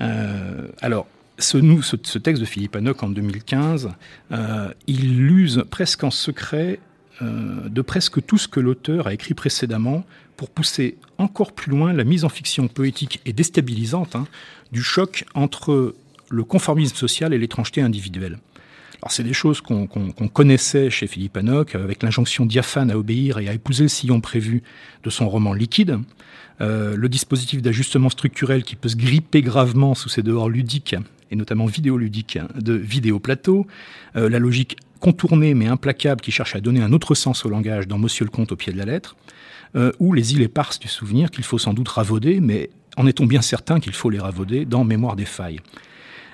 Euh, 0.00 0.68
alors, 0.80 1.06
ce, 1.38 1.58
ce, 1.82 2.18
texte 2.18 2.40
de 2.40 2.46
Philippe 2.46 2.76
Hanoc 2.76 3.02
en 3.02 3.08
2015, 3.08 3.90
il 4.86 5.30
use 5.30 5.64
presque 5.70 6.04
en 6.04 6.10
secret 6.10 6.78
de 7.20 7.82
presque 7.82 8.24
tout 8.26 8.38
ce 8.38 8.48
que 8.48 8.60
l'auteur 8.60 9.06
a 9.06 9.14
écrit 9.14 9.34
précédemment 9.34 10.04
pour 10.36 10.50
pousser 10.50 10.96
encore 11.18 11.52
plus 11.52 11.70
loin 11.70 11.92
la 11.92 12.04
mise 12.04 12.24
en 12.24 12.28
fiction 12.28 12.68
poétique 12.68 13.20
et 13.24 13.32
déstabilisante 13.32 14.16
hein, 14.16 14.26
du 14.72 14.82
choc 14.82 15.24
entre 15.34 15.94
le 16.30 16.44
conformisme 16.44 16.96
social 16.96 17.32
et 17.32 17.38
l'étrangeté 17.38 17.80
individuelle. 17.80 18.38
Alors 19.02 19.12
c'est 19.12 19.22
des 19.22 19.34
choses 19.34 19.60
qu'on 19.60 19.86
connaissait 20.32 20.88
chez 20.88 21.06
Philippe 21.06 21.36
Hanoc, 21.36 21.74
avec 21.74 22.02
l'injonction 22.02 22.46
diaphane 22.46 22.90
à 22.90 22.96
obéir 22.96 23.38
et 23.38 23.48
à 23.48 23.52
épouser 23.52 23.82
le 23.82 23.88
sillon 23.88 24.20
prévu 24.22 24.62
de 25.02 25.10
son 25.10 25.28
roman 25.28 25.52
Liquide, 25.52 25.98
euh, 26.62 26.96
le 26.96 27.08
dispositif 27.10 27.60
d'ajustement 27.60 28.08
structurel 28.08 28.64
qui 28.64 28.76
peut 28.76 28.88
se 28.88 28.96
gripper 28.96 29.42
gravement 29.42 29.94
sous 29.94 30.08
ses 30.08 30.22
dehors 30.22 30.48
ludiques, 30.48 30.96
et 31.30 31.36
notamment 31.36 31.66
vidéoludiques, 31.66 32.38
de 32.58 32.72
vidéoplateau, 32.72 33.66
euh, 34.16 34.30
la 34.30 34.38
logique 34.38 34.78
contournée 35.04 35.52
mais 35.52 35.66
implacable 35.66 36.22
qui 36.22 36.30
cherche 36.30 36.56
à 36.56 36.60
donner 36.60 36.80
un 36.80 36.90
autre 36.94 37.14
sens 37.14 37.44
au 37.44 37.50
langage 37.50 37.86
dans 37.86 37.98
Monsieur 37.98 38.24
le 38.24 38.30
Comte 38.30 38.52
au 38.52 38.56
pied 38.56 38.72
de 38.72 38.78
la 38.78 38.86
lettre, 38.86 39.16
euh, 39.76 39.92
ou 39.98 40.14
les 40.14 40.32
îles 40.32 40.40
éparses 40.40 40.78
du 40.78 40.88
souvenir 40.88 41.30
qu'il 41.30 41.44
faut 41.44 41.58
sans 41.58 41.74
doute 41.74 41.90
ravauder, 41.90 42.40
mais 42.40 42.70
en 42.96 43.06
est-on 43.06 43.26
bien 43.26 43.42
certain 43.42 43.80
qu'il 43.80 43.92
faut 43.92 44.08
les 44.08 44.18
ravauder 44.18 44.64
dans 44.64 44.82
Mémoire 44.82 45.14
des 45.14 45.26
failles 45.26 45.60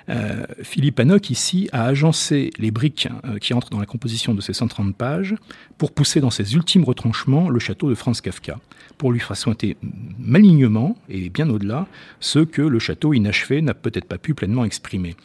euh, 0.09 0.44
Philippe 0.62 1.00
Hanoc, 1.00 1.30
ici, 1.30 1.68
a 1.72 1.85
agencé 1.85 2.50
les 2.59 2.70
briques 2.70 3.09
euh, 3.24 3.38
qui 3.38 3.54
entrent 3.54 3.70
dans 3.70 3.78
la 3.80 3.87
composition 3.87 4.35
de 4.35 4.40
ces 4.40 4.52
130 4.52 4.96
pages 4.96 5.35
pour 5.76 5.92
pousser 5.92 6.20
dans 6.20 6.30
ses 6.30 6.54
ultimes 6.54 6.85
retranchements 6.85 7.48
le 7.48 7.59
château 7.59 7.90
de 7.90 7.94
Franz 7.94 8.20
Kafka, 8.22 8.59
pour 8.98 9.12
lui 9.12 9.20
faire 9.20 9.37
sointer 9.37 9.76
malignement, 10.18 10.96
et 11.09 11.28
bien 11.28 11.48
au-delà, 11.50 11.87
ce 12.18 12.38
que 12.38 12.62
le 12.62 12.78
château 12.78 13.14
inachevé 13.14 13.62
n'a 13.62 13.74
peut-être 13.74 14.06
pas 14.06 14.18
pu 14.18 14.35
pleinement 14.35 14.64
exprimer. 14.64 15.16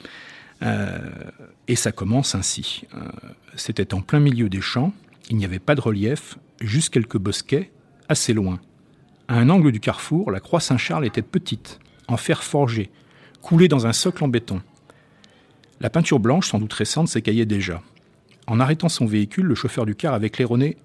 Et 1.67 1.75
ça 1.75 1.91
commence 1.91 2.35
ainsi. 2.35 2.83
C'était 3.55 3.93
en 3.93 4.01
plein 4.01 4.19
milieu 4.19 4.49
des 4.49 4.61
champs, 4.61 4.93
il 5.29 5.37
n'y 5.37 5.45
avait 5.45 5.59
pas 5.59 5.75
de 5.75 5.81
relief, 5.81 6.37
juste 6.61 6.93
quelques 6.93 7.17
bosquets 7.17 7.71
assez 8.09 8.33
loin. 8.33 8.59
À 9.27 9.35
un 9.35 9.49
angle 9.49 9.71
du 9.71 9.79
carrefour, 9.79 10.31
la 10.31 10.39
croix 10.39 10.59
Saint-Charles 10.59 11.05
était 11.05 11.21
petite, 11.21 11.79
en 12.07 12.17
fer 12.17 12.43
forgé, 12.43 12.91
coulée 13.41 13.67
dans 13.67 13.87
un 13.87 13.93
socle 13.93 14.23
en 14.23 14.27
béton. 14.27 14.61
La 15.81 15.89
peinture 15.89 16.19
blanche, 16.19 16.49
sans 16.49 16.59
doute 16.59 16.73
récente, 16.73 17.07
s'écaillait 17.07 17.45
déjà. 17.45 17.81
En 18.47 18.59
arrêtant 18.59 18.89
son 18.89 19.05
véhicule, 19.05 19.45
le 19.45 19.55
chauffeur 19.55 19.85
du 19.85 19.95
car 19.95 20.13
avait 20.13 20.29
claironné 20.29 20.77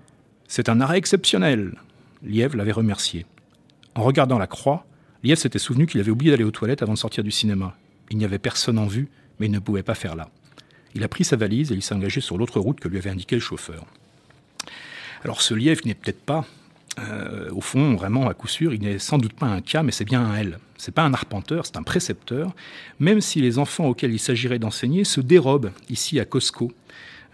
C'est 0.49 0.69
un 0.69 0.81
arrêt 0.81 0.99
exceptionnel 0.99 1.75
Lièvre 2.23 2.57
l'avait 2.57 2.73
remercié. 2.73 3.27
En 3.95 4.03
regardant 4.03 4.39
la 4.39 4.47
croix, 4.47 4.87
Lièvre 5.23 5.41
s'était 5.41 5.59
souvenu 5.59 5.87
qu'il 5.87 6.01
avait 6.01 6.11
oublié 6.11 6.31
d'aller 6.31 6.45
aux 6.45 6.51
toilettes 6.51 6.83
avant 6.83 6.95
de 6.95 6.99
sortir 6.99 7.25
du 7.25 7.31
cinéma. 7.31 7.77
Il 8.11 8.17
n'y 8.17 8.25
avait 8.25 8.39
personne 8.39 8.79
en 8.79 8.87
vue, 8.87 9.09
mais 9.41 9.47
il 9.47 9.53
ne 9.53 9.59
pouvait 9.59 9.83
pas 9.83 9.95
faire 9.95 10.15
là. 10.15 10.29
Il 10.95 11.03
a 11.03 11.09
pris 11.09 11.25
sa 11.25 11.37
valise 11.37 11.73
et 11.73 11.75
il 11.75 11.83
s'est 11.83 11.95
engagé 11.95 12.21
sur 12.21 12.39
l'autre 12.39 12.61
route 12.61 12.79
que 12.79 12.89
lui 12.89 12.99
avait 12.99 13.11
indiqué 13.11 13.35
le 13.35 13.41
chauffeur. 13.41 13.85
Alors 15.25 15.43
ce 15.43 15.55
lièvre 15.55 15.83
n'est 15.85 15.95
peut-être 15.95 16.21
pas 16.21 16.47
euh, 16.99 17.49
au 17.53 17.61
fond, 17.61 17.95
vraiment, 17.95 18.29
à 18.29 18.35
coup 18.35 18.49
sûr, 18.49 18.75
il 18.75 18.81
n'est 18.81 18.99
sans 18.99 19.19
doute 19.19 19.33
pas 19.33 19.47
un 19.47 19.61
cas, 19.61 19.83
mais 19.83 19.93
c'est 19.93 20.05
bien 20.05 20.25
un 20.25 20.37
L. 20.37 20.59
C'est 20.77 20.95
pas 20.95 21.03
un 21.03 21.15
arpenteur, 21.15 21.65
c'est 21.65 21.77
un 21.77 21.83
précepteur, 21.83 22.55
même 22.99 23.21
si 23.21 23.41
les 23.41 23.59
enfants 23.59 23.87
auxquels 23.87 24.13
il 24.13 24.19
s'agirait 24.19 24.59
d'enseigner 24.59 25.05
se 25.05 25.21
dérobent 25.21 25.71
ici 25.89 26.19
à 26.21 26.25
Costco, 26.25 26.73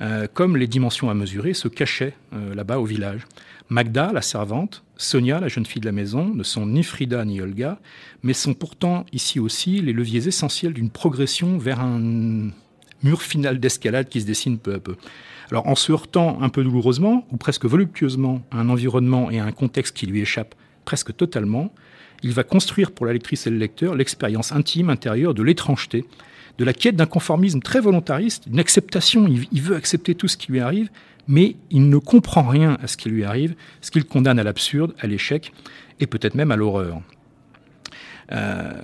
euh, 0.01 0.27
comme 0.33 0.57
les 0.57 0.67
dimensions 0.67 1.09
à 1.09 1.15
mesurer 1.15 1.55
se 1.55 1.69
cachaient 1.69 2.15
euh, 2.35 2.55
là-bas 2.55 2.79
au 2.79 2.85
village. 2.85 3.23
Magda, 3.69 4.13
la 4.13 4.23
servante, 4.23 4.85
Sonia, 4.97 5.41
la 5.41 5.49
jeune 5.49 5.67
fille 5.67 5.81
de 5.81 5.87
la 5.87 5.93
maison, 5.93 6.33
ne 6.35 6.43
sont 6.43 6.67
ni 6.67 6.83
Frida 6.83 7.25
ni 7.25 7.41
Olga, 7.41 7.79
mais 8.23 8.33
sont 8.33 8.55
pourtant 8.55 9.05
ici 9.13 9.41
aussi 9.41 9.81
les 9.81 9.93
leviers 9.93 10.29
essentiels 10.29 10.73
d'une 10.73 10.91
progression 10.91 11.59
vers 11.59 11.81
un 11.81 12.51
mur 13.03 13.23
final 13.23 13.59
d'escalade 13.59 14.09
qui 14.09 14.21
se 14.21 14.27
dessine 14.27 14.59
peu 14.59 14.75
à 14.75 14.79
peu. 14.79 14.97
Alors 15.51 15.67
en 15.67 15.75
se 15.75 15.93
heurtant 15.93 16.41
un 16.41 16.49
peu 16.49 16.63
douloureusement, 16.63 17.27
ou 17.33 17.37
presque 17.37 17.65
voluptueusement, 17.65 18.43
à 18.51 18.59
un 18.59 18.69
environnement 18.69 19.31
et 19.31 19.41
à 19.41 19.45
un 19.45 19.53
contexte 19.53 19.97
qui 19.97 20.07
lui 20.07 20.21
échappe 20.21 20.55
presque 20.85 21.17
totalement, 21.17 21.73
il 22.23 22.33
va 22.33 22.45
construire 22.45 22.93
pour 22.93 23.07
la 23.07 23.13
lectrice 23.13 23.47
et 23.47 23.51
le 23.51 23.59
lecteur 23.59 23.95
l'expérience 23.95 24.53
intime 24.53 24.91
intérieure 24.91 25.35
de 25.35 25.43
l'étrangeté, 25.43 26.05
de 26.59 26.65
la 26.65 26.73
quête 26.73 26.97
d'un 26.97 27.07
conformisme 27.07 27.61
très 27.61 27.81
volontariste, 27.81 28.49
d'une 28.49 28.61
acceptation, 28.61 29.27
il, 29.29 29.61
veut 29.61 29.77
accepter 29.77 30.15
tout 30.15 30.29
ce 30.29 30.37
qui 30.37 30.53
lui 30.53 30.61
arrive, 30.61 30.89
mais 31.29 31.57
il 31.71 31.89
ne 31.89 31.99
comprend 31.99 32.43
rien 32.43 32.79
à 32.83 32.87
ce 32.87 32.97
qui 32.97 33.09
lui 33.09 33.25
arrive, 33.25 33.55
ce 33.81 33.91
qu'il 33.91 34.05
condamne 34.05 34.39
à 34.39 34.45
l'absurde, 34.45 34.95
à 34.99 35.07
l'échec 35.07 35.53
et 36.01 36.07
peut-être 36.07 36.35
même 36.35 36.51
à 36.51 36.57
l'horreur. 36.57 37.01
Euh, 38.33 38.83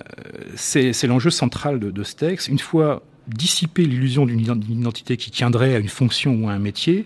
c'est 0.55 1.07
l'enjeu 1.07 1.29
central 1.29 1.79
de, 1.79 1.91
de, 1.91 2.03
ce 2.03 2.15
texte. 2.15 2.47
Une 2.47 2.59
fois 2.59 3.03
dissiper 3.27 3.85
l'illusion 3.85 4.25
d'une 4.25 4.39
identité 4.39 5.17
qui 5.17 5.31
tiendrait 5.31 5.75
à 5.75 5.79
une 5.79 5.89
fonction 5.89 6.35
ou 6.35 6.49
à 6.49 6.53
un 6.53 6.59
métier, 6.59 7.05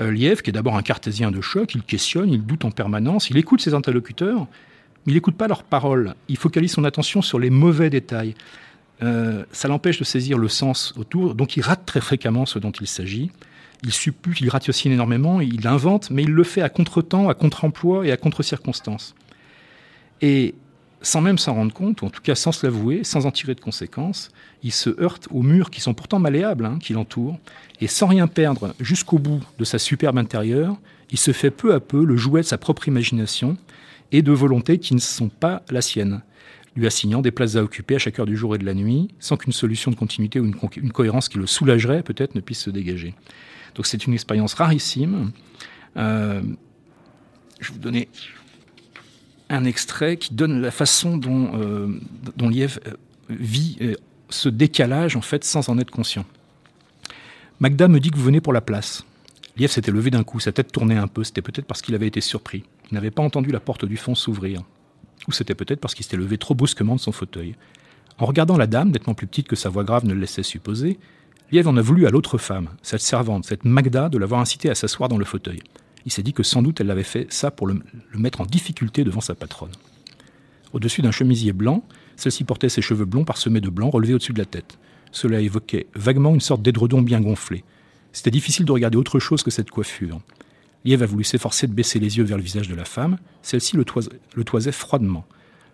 euh, 0.00 0.14
qui 0.14 0.50
est 0.50 0.52
d'abord 0.52 0.76
un 0.76 0.82
cartésien 0.82 1.30
de 1.30 1.40
choc, 1.40 1.74
il 1.74 1.82
questionne, 1.82 2.30
il 2.30 2.44
doute 2.44 2.64
en 2.64 2.70
permanence, 2.70 3.30
il 3.30 3.36
écoute 3.36 3.60
ses 3.60 3.74
interlocuteurs, 3.74 4.46
mais 5.04 5.12
il 5.12 5.14
n'écoute 5.14 5.36
pas 5.36 5.48
leurs 5.48 5.64
paroles. 5.64 6.14
Il 6.28 6.36
focalise 6.36 6.72
son 6.72 6.84
attention 6.84 7.22
sur 7.22 7.38
les 7.38 7.50
mauvais 7.50 7.90
détails. 7.90 8.34
Euh, 9.02 9.44
ça 9.52 9.68
l'empêche 9.68 9.98
de 9.98 10.04
saisir 10.04 10.38
le 10.38 10.48
sens 10.48 10.94
autour, 10.96 11.34
donc 11.34 11.56
il 11.56 11.62
rate 11.62 11.84
très 11.84 12.00
fréquemment 12.00 12.46
ce 12.46 12.58
dont 12.58 12.70
il 12.70 12.86
s'agit. 12.86 13.30
Il 13.82 13.92
suppute, 13.92 14.40
il 14.40 14.48
ratiocine 14.48 14.92
énormément, 14.92 15.40
il 15.40 15.66
invente, 15.66 16.10
mais 16.10 16.22
il 16.22 16.30
le 16.30 16.44
fait 16.44 16.62
à 16.62 16.68
contre-temps, 16.68 17.28
à 17.28 17.34
contre-emploi 17.34 18.06
et 18.06 18.12
à 18.12 18.16
contre-circonstances. 18.16 19.14
Et 20.20 20.54
sans 21.00 21.20
même 21.20 21.38
s'en 21.38 21.54
rendre 21.54 21.72
compte, 21.72 22.02
en 22.04 22.10
tout 22.10 22.22
cas 22.22 22.36
sans 22.36 22.52
se 22.52 22.64
l'avouer, 22.64 23.02
sans 23.02 23.26
en 23.26 23.32
tirer 23.32 23.54
de 23.54 23.60
conséquences, 23.60 24.30
il 24.62 24.72
se 24.72 24.90
heurte 25.00 25.26
aux 25.32 25.42
murs 25.42 25.70
qui 25.70 25.80
sont 25.80 25.94
pourtant 25.94 26.20
malléables, 26.20 26.64
hein, 26.64 26.78
qui 26.80 26.92
l'entourent, 26.92 27.38
et 27.80 27.88
sans 27.88 28.06
rien 28.06 28.28
perdre 28.28 28.74
jusqu'au 28.78 29.18
bout 29.18 29.40
de 29.58 29.64
sa 29.64 29.78
superbe 29.78 30.18
intérieure, 30.18 30.76
il 31.10 31.18
se 31.18 31.32
fait 31.32 31.50
peu 31.50 31.74
à 31.74 31.80
peu 31.80 32.04
le 32.04 32.16
jouet 32.16 32.42
de 32.42 32.46
sa 32.46 32.58
propre 32.58 32.86
imagination, 32.86 33.56
et 34.12 34.22
de 34.22 34.30
volontés 34.30 34.78
qui 34.78 34.94
ne 34.94 35.00
sont 35.00 35.28
pas 35.28 35.62
la 35.70 35.80
sienne, 35.80 36.22
lui 36.76 36.86
assignant 36.86 37.22
des 37.22 37.30
places 37.30 37.56
à 37.56 37.62
occuper 37.62 37.96
à 37.96 37.98
chaque 37.98 38.18
heure 38.18 38.26
du 38.26 38.36
jour 38.36 38.54
et 38.54 38.58
de 38.58 38.64
la 38.64 38.74
nuit, 38.74 39.08
sans 39.18 39.36
qu'une 39.36 39.52
solution 39.52 39.90
de 39.90 39.96
continuité 39.96 40.38
ou 40.38 40.44
une, 40.44 40.92
cohérence 40.92 41.28
qui 41.28 41.38
le 41.38 41.46
soulagerait 41.46 42.02
peut-être 42.02 42.34
ne 42.34 42.40
puisse 42.40 42.60
se 42.60 42.70
dégager. 42.70 43.14
Donc 43.74 43.86
c'est 43.86 44.06
une 44.06 44.14
expérience 44.14 44.54
rarissime. 44.54 45.32
Euh, 45.96 46.42
je 47.60 47.68
vais 47.68 47.74
vous 47.74 47.80
donner 47.80 48.08
un 49.48 49.64
extrait 49.64 50.16
qui 50.16 50.34
donne 50.34 50.60
la 50.60 50.70
façon 50.70 51.16
dont, 51.16 51.52
euh, 51.54 52.00
euh, 52.40 52.68
vit 53.28 53.78
ce 54.30 54.48
décalage 54.48 55.16
en 55.16 55.20
fait 55.20 55.44
sans 55.44 55.68
en 55.68 55.78
être 55.78 55.90
conscient. 55.90 56.24
Magda 57.60 57.88
me 57.88 58.00
dit 58.00 58.10
que 58.10 58.16
vous 58.16 58.24
venez 58.24 58.40
pour 58.40 58.52
la 58.52 58.60
place. 58.60 59.04
Liev 59.56 59.70
s'était 59.70 59.92
levé 59.92 60.10
d'un 60.10 60.24
coup, 60.24 60.40
sa 60.40 60.52
tête 60.52 60.72
tournait 60.72 60.96
un 60.96 61.06
peu, 61.06 61.22
c'était 61.24 61.42
peut-être 61.42 61.66
parce 61.66 61.82
qu'il 61.82 61.94
avait 61.94 62.06
été 62.06 62.20
surpris. 62.20 62.64
Il 62.90 62.94
n'avait 62.94 63.10
pas 63.10 63.22
entendu 63.22 63.50
la 63.52 63.60
porte 63.60 63.84
du 63.84 63.96
fond 63.96 64.14
s'ouvrir. 64.14 64.62
Ou 65.28 65.32
c'était 65.32 65.54
peut-être 65.54 65.78
parce 65.78 65.94
qu'il 65.94 66.04
s'était 66.04 66.16
levé 66.16 66.38
trop 66.38 66.54
brusquement 66.54 66.96
de 66.96 67.00
son 67.00 67.12
fauteuil. 67.12 67.54
En 68.18 68.26
regardant 68.26 68.56
la 68.56 68.66
dame, 68.66 68.90
nettement 68.90 69.14
plus 69.14 69.26
petite 69.26 69.48
que 69.48 69.56
sa 69.56 69.68
voix 69.68 69.84
grave 69.84 70.04
ne 70.04 70.14
le 70.14 70.20
laissait 70.20 70.42
supposer, 70.42 70.98
Liev 71.52 71.68
en 71.68 71.76
a 71.76 71.82
voulu 71.82 72.06
à 72.06 72.10
l'autre 72.10 72.38
femme, 72.38 72.70
cette 72.80 73.02
servante, 73.02 73.44
cette 73.44 73.66
Magda, 73.66 74.08
de 74.08 74.16
l'avoir 74.16 74.40
incité 74.40 74.70
à 74.70 74.74
s'asseoir 74.74 75.10
dans 75.10 75.18
le 75.18 75.26
fauteuil. 75.26 75.60
Il 76.06 76.10
s'est 76.10 76.22
dit 76.22 76.32
que 76.32 76.42
sans 76.42 76.62
doute 76.62 76.80
elle 76.80 76.86
l'avait 76.86 77.02
fait 77.02 77.26
ça 77.30 77.50
pour 77.50 77.66
le, 77.66 77.78
mettre 78.14 78.40
en 78.40 78.46
difficulté 78.46 79.04
devant 79.04 79.20
sa 79.20 79.34
patronne. 79.34 79.70
Au-dessus 80.72 81.02
d'un 81.02 81.10
chemisier 81.10 81.52
blanc, 81.52 81.84
celle-ci 82.16 82.44
portait 82.44 82.70
ses 82.70 82.80
cheveux 82.80 83.04
blonds 83.04 83.26
parsemés 83.26 83.60
de 83.60 83.68
blanc 83.68 83.90
relevés 83.90 84.14
au-dessus 84.14 84.32
de 84.32 84.38
la 84.38 84.46
tête. 84.46 84.78
Cela 85.10 85.40
évoquait 85.42 85.88
vaguement 85.94 86.32
une 86.32 86.40
sorte 86.40 86.62
d'édredon 86.62 87.02
bien 87.02 87.20
gonflé. 87.20 87.64
C'était 88.14 88.30
difficile 88.30 88.64
de 88.64 88.72
regarder 88.72 88.96
autre 88.96 89.18
chose 89.18 89.42
que 89.42 89.50
cette 89.50 89.70
coiffure. 89.70 90.22
Liev 90.86 91.02
a 91.02 91.06
voulu 91.06 91.22
s'efforcer 91.22 91.66
de 91.66 91.74
baisser 91.74 91.98
les 91.98 92.16
yeux 92.16 92.24
vers 92.24 92.38
le 92.38 92.42
visage 92.42 92.68
de 92.68 92.74
la 92.74 92.86
femme. 92.86 93.18
Celle-ci 93.42 93.76
le, 93.76 93.84
le, 94.36 94.44
toisait 94.44 94.72
froidement. 94.72 95.26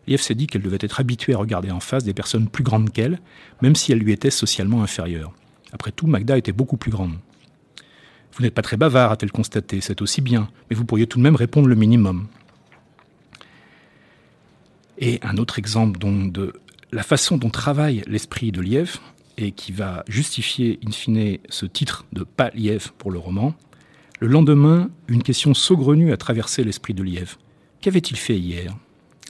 Liev 0.09 0.21
s'est 0.21 0.35
dit 0.35 0.49
qu'elle 0.49 0.63
devait 0.63 0.79
être 0.81 0.99
habituée 0.99 1.35
à 1.35 1.39
regarder 1.39 1.71
en 1.71 1.79
face 1.79 2.03
des 2.03 2.15
personnes 2.15 2.49
plus 2.49 2.65
grandes 2.65 2.91
qu'elle, 2.91 3.21
même 3.63 3.77
si 3.77 3.93
elles 3.93 4.01
lui 4.01 4.11
étaient 4.11 4.31
socialement 4.31 4.83
inférieures. 4.83 5.33
Après 5.73 5.93
tout, 5.93 6.07
Magda 6.07 6.37
était 6.39 6.53
beaucoup 6.53 6.77
plus 6.77 6.91
grande. 6.91 7.15
Vous 8.33 8.43
n'êtes 8.43 8.55
pas 8.55 8.63
très 8.63 8.77
bavard, 8.77 9.13
a-t-elle 9.13 9.33
constaté, 9.33 9.81
c'est 9.81 10.01
aussi 10.01 10.21
bien, 10.21 10.49
mais 10.71 10.77
vous 10.77 10.85
pourriez 10.85 11.07
tout 11.07 11.19
de 11.19 11.23
même 11.23 11.37
répondre 11.37 11.69
le 11.69 11.75
minimum. 11.75 12.29
Et 14.99 15.19
un 15.23 15.37
autre 15.37 15.59
exemple 15.59 15.99
donc 15.99 16.33
de 16.33 16.53
la 16.93 17.03
façon 17.03 17.37
dont 17.37 17.51
travaille 17.51 18.03
l'esprit 18.07 18.53
de 18.53 18.61
Liev, 18.61 18.99
et 19.37 19.53
qui 19.53 19.73
va 19.73 20.05
justifier 20.09 20.81
in 20.87 20.91
fine 20.91 21.39
ce 21.49 21.65
titre 21.65 22.05
de 22.13 22.25
Pas 22.25 22.51
Liev 22.55 22.93
pour 22.99 23.11
le 23.11 23.19
roman, 23.19 23.55
le 24.21 24.27
lendemain, 24.27 24.91
une 25.07 25.23
question 25.23 25.55
saugrenue 25.55 26.13
a 26.13 26.17
traversé 26.17 26.65
l'esprit 26.65 26.93
de 26.93 27.05
Liev. 27.05 27.37
Qu'avait-il 27.81 28.17
fait 28.17 28.37
hier? 28.37 28.77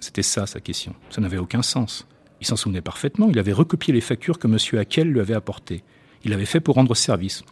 C'était 0.00 0.22
ça 0.22 0.46
sa 0.46 0.60
question. 0.60 0.94
Ça 1.10 1.20
n'avait 1.20 1.36
aucun 1.36 1.60
sens. 1.60 2.06
Il 2.40 2.46
s'en 2.46 2.56
souvenait 2.56 2.80
parfaitement, 2.80 3.28
il 3.28 3.38
avait 3.38 3.52
recopié 3.52 3.92
les 3.92 4.00
factures 4.00 4.38
que 4.38 4.46
M. 4.46 4.56
Hakel 4.80 5.10
lui 5.10 5.20
avait 5.20 5.34
apportées. 5.34 5.82
Il 6.24 6.30
l'avait 6.30 6.46
fait 6.46 6.60
pour 6.60 6.74
rendre 6.74 6.94
service. 6.94 7.42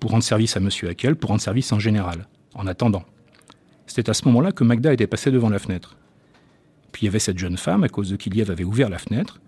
Pour 0.00 0.10
rendre 0.10 0.24
service 0.24 0.56
à 0.56 0.60
M. 0.60 0.70
Hakel, 0.88 1.16
pour 1.16 1.30
rendre 1.30 1.40
service 1.40 1.72
en 1.72 1.78
général, 1.78 2.26
en 2.54 2.66
attendant. 2.66 3.04
C'était 3.86 4.10
à 4.10 4.14
ce 4.14 4.24
moment-là 4.26 4.52
que 4.52 4.64
Magda 4.64 4.92
était 4.92 5.06
passée 5.06 5.30
devant 5.30 5.48
la 5.48 5.58
fenêtre. 5.58 5.96
Puis 6.92 7.02
il 7.02 7.04
y 7.06 7.08
avait 7.08 7.18
cette 7.18 7.38
jeune 7.38 7.56
femme, 7.56 7.84
à 7.84 7.88
cause 7.88 8.10
de 8.10 8.16
qui 8.16 8.30
Liev 8.30 8.50
avait 8.50 8.64
ouvert 8.64 8.88
la 8.88 8.98
fenêtre. 8.98 9.40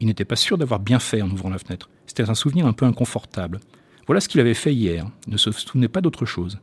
Il 0.00 0.06
n'était 0.06 0.24
pas 0.24 0.36
sûr 0.36 0.58
d'avoir 0.58 0.80
bien 0.80 0.98
fait 0.98 1.22
en 1.22 1.30
ouvrant 1.30 1.50
la 1.50 1.58
fenêtre. 1.58 1.88
C'était 2.06 2.28
un 2.28 2.34
souvenir 2.34 2.66
un 2.66 2.72
peu 2.72 2.84
inconfortable. 2.84 3.60
Voilà 4.06 4.20
ce 4.20 4.28
qu'il 4.28 4.40
avait 4.40 4.54
fait 4.54 4.74
hier. 4.74 5.06
Il 5.26 5.32
ne 5.32 5.38
se 5.38 5.50
souvenait 5.50 5.88
pas 5.88 6.00
d'autre 6.00 6.26
chose. 6.26 6.58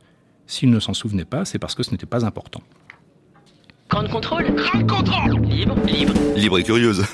S'il 0.46 0.70
ne 0.70 0.80
s'en 0.80 0.94
souvenait 0.94 1.24
pas, 1.24 1.44
c'est 1.44 1.58
parce 1.58 1.74
que 1.74 1.82
ce 1.82 1.90
n'était 1.90 2.06
pas 2.06 2.24
important. 2.24 2.62
Grand 3.88 4.08
contrôle 4.08 4.54
Grand 4.54 4.86
contrôle 4.86 5.40
Libre, 5.46 5.76
libre. 5.86 6.14
Libre 6.36 6.58
et 6.58 6.62
curieuse. 6.62 7.04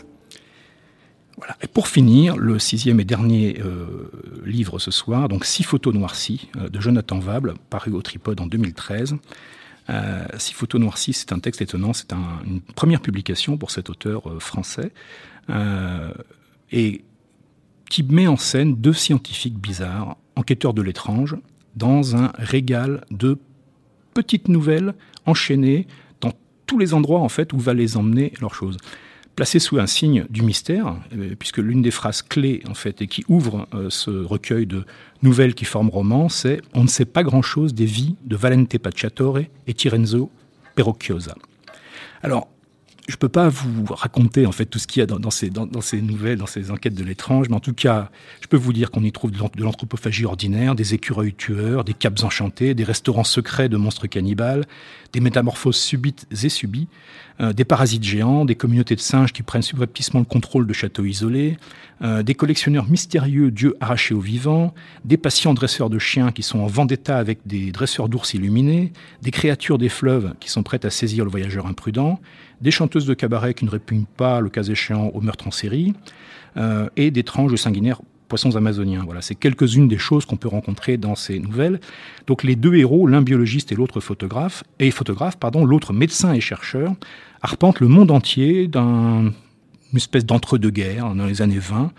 Et 1.63 1.67
pour 1.67 1.89
finir, 1.89 2.37
le 2.37 2.59
sixième 2.59 3.01
et 3.01 3.05
dernier 3.05 3.61
euh, 3.61 4.11
livre 4.45 4.79
ce 4.79 4.91
soir, 4.91 5.29
donc 5.29 5.45
Six 5.45 5.63
photos 5.63 5.95
noircies 5.95 6.49
euh, 6.57 6.69
de 6.69 6.81
Jonathan 6.81 7.19
Vable, 7.19 7.55
paru 7.71 7.93
au 7.93 8.03
Tripode 8.03 8.41
en 8.41 8.47
2013. 8.47 9.17
Euh, 9.89 10.25
Six 10.39 10.55
photos 10.55 10.81
noircies, 10.81 11.13
c'est 11.13 11.33
un 11.33 11.39
texte 11.39 11.63
étonnant, 11.63 11.93
c'est 11.93 12.13
une 12.13 12.61
première 12.61 13.01
publication 13.01 13.57
pour 13.57 13.71
cet 13.71 13.91
auteur 13.91 14.23
français, 14.41 14.93
et 16.71 17.05
qui 17.89 18.03
met 18.05 18.29
en 18.29 18.37
scène 18.37 18.77
deux 18.77 18.93
scientifiques 18.93 19.59
bizarres, 19.59 20.17
enquêteurs 20.37 20.75
de 20.75 20.83
l'étrange, 20.83 21.37
dans 21.75 22.17
un 22.17 22.31
régal 22.37 23.05
de 23.11 23.39
petites 24.15 24.49
nouvelles 24.49 24.95
enchaînées 25.27 25.89
dans 26.21 26.33
tous 26.67 26.79
les 26.79 26.95
endroits 26.95 27.21
en 27.21 27.29
fait 27.29 27.53
où 27.53 27.59
va 27.59 27.75
les 27.75 27.97
emmener 27.97 28.33
leur 28.41 28.55
chose. 28.55 28.77
Placé 29.37 29.59
sous 29.59 29.79
un 29.79 29.87
signe 29.87 30.27
du 30.29 30.43
mystère, 30.43 30.97
euh, 31.15 31.35
puisque 31.39 31.59
l'une 31.59 31.83
des 31.83 31.91
phrases 31.91 32.21
clés 32.23 32.63
en 32.69 32.75
fait 32.75 33.01
et 33.01 33.07
qui 33.07 33.25
ouvre 33.29 33.67
euh, 33.75 33.89
ce 33.89 34.11
recueil 34.11 34.67
de 34.67 34.85
nouvelles 35.23 35.55
qui 35.55 35.65
forment 35.65 35.89
roman, 35.89 36.29
c'est 36.29 36.61
on 36.75 36.83
ne 36.83 36.89
sait 36.89 37.07
pas 37.07 37.23
grand-chose 37.23 37.73
des 37.73 37.87
vies 37.87 38.17
de 38.25 38.37
Valente 38.37 38.77
Pacciatore 38.79 39.39
et 39.39 39.75
Tirenzo 39.75 40.31
Perocchiosa. 40.75 41.35
Alors 42.23 42.49
je 43.11 43.17
ne 43.17 43.19
peux 43.19 43.29
pas 43.29 43.49
vous 43.49 43.85
raconter 43.91 44.47
en 44.47 44.53
fait 44.53 44.67
tout 44.67 44.79
ce 44.79 44.87
qu'il 44.87 45.01
y 45.01 45.03
a 45.03 45.07
dans, 45.07 45.31
ces, 45.31 45.51
nouvelles, 46.01 46.39
dans 46.39 46.47
ces 46.47 46.71
enquêtes 46.71 46.95
de 46.95 47.05
l'étrange, 47.05 47.49
mais 47.49 47.57
en 47.57 47.61
tout 47.61 47.75
cas, 47.75 48.11
je 48.41 48.47
peux 48.47 48.57
vous 48.57 48.73
dire 48.73 48.91
qu'on 48.91 49.03
y 49.03 49.11
trouve 49.11 49.33
de 49.33 49.63
l'anthropophagie 49.63 50.25
ordinaire, 50.25 50.75
des 50.75 50.95
écureuils 50.95 51.35
tueurs, 51.35 51.85
des 51.85 51.95
capes 51.95 52.23
enchantés, 52.23 52.75
des 52.75 52.85
restaurants 52.85 53.25
secrets 53.25 53.69
de 53.69 53.77
monstres 53.77 54.07
cannibales, 54.07 54.65
des 55.13 55.21
métamorphoses 55.21 55.77
subites 55.77 56.27
et 56.31 56.49
subies, 56.49 56.87
euh, 57.41 57.53
des 57.53 57.65
parasites 57.65 58.05
géants, 58.05 58.45
des 58.45 58.55
communautés 58.55 58.95
de 58.95 59.01
singes 59.01 59.33
qui 59.33 59.43
prennent 59.43 59.63
subrepticement 59.63 60.21
le 60.21 60.27
contrôle 60.27 60.67
de 60.67 60.73
châteaux 60.73 61.05
isolés, 61.05 61.57
euh, 62.03 62.23
des 62.23 62.35
collectionneurs 62.35 62.89
mystérieux, 62.89 63.51
dieux 63.51 63.77
arrachés 63.81 64.15
aux 64.15 64.21
vivants, 64.21 64.73
des 65.05 65.17
patients 65.17 65.53
dresseurs 65.53 65.91
de 65.91 65.99
chiens 65.99 66.33
qui 66.33 66.43
sont 66.43 66.61
en 66.61 66.67
vendetta 66.67 67.19
avec 67.19 67.41
des 67.47 67.73
dresseurs 67.73 68.09
d'ours 68.09 68.35
illuminés, 68.35 68.93
des 69.23 69.31
créatures 69.31 69.79
des 69.79 69.89
fleuves 69.89 70.35
qui 70.39 70.49
sont 70.49 70.63
prêtes 70.63 70.85
à 70.85 70.91
saisir 70.91 71.25
le 71.25 71.31
voyageur 71.31 71.67
imprudent, 71.67 72.21
des 72.61 72.71
chanteuses 72.71 73.07
de 73.07 73.15
cabaret 73.15 73.55
qui 73.55 73.65
ne 73.65 73.71
répugnent 73.71 74.07
pas, 74.17 74.41
le 74.41 74.51
cas 74.51 74.63
échéant, 74.63 75.09
au 75.15 75.21
meurtre 75.21 75.47
en 75.47 75.51
série, 75.51 75.95
euh, 76.57 76.89
et 76.97 77.11
d'étranges 77.11 77.55
sanguinaires 77.57 78.01
poissons 78.31 78.55
amazoniens. 78.57 79.03
Voilà, 79.05 79.23
c'est 79.23 79.35
quelques-unes 79.35 79.89
des 79.89 79.99
choses 79.99 80.25
qu'on 80.25 80.37
peut 80.37 80.49
rencontrer 80.49 80.97
dans 80.97 81.17
ces 81.17 81.41
nouvelles. 81.41 81.81
Donc 82.29 82.45
les 82.45 82.55
deux 82.55 82.77
héros, 82.77 83.07
l'un 83.07 83.23
biologiste 83.23 83.73
et 83.73 83.75
l'autre 83.75 84.01
photographe, 84.01 84.63
et 84.79 84.91
photographe, 84.93 85.37
pardon, 85.37 85.65
l'autre 85.65 85.93
médecin 85.93 86.33
et 86.33 86.41
chercheur, 86.41 86.95
arpentent 87.43 87.81
le 87.81 87.89
monde 87.89 88.11
entier 88.11 88.69
d'un 88.69 89.33
espèce 89.97 90.25
d'entre-deux-guerres 90.25 91.15
dans 91.15 91.27
les 91.27 91.43
années 91.43 91.59
20, 91.59 91.91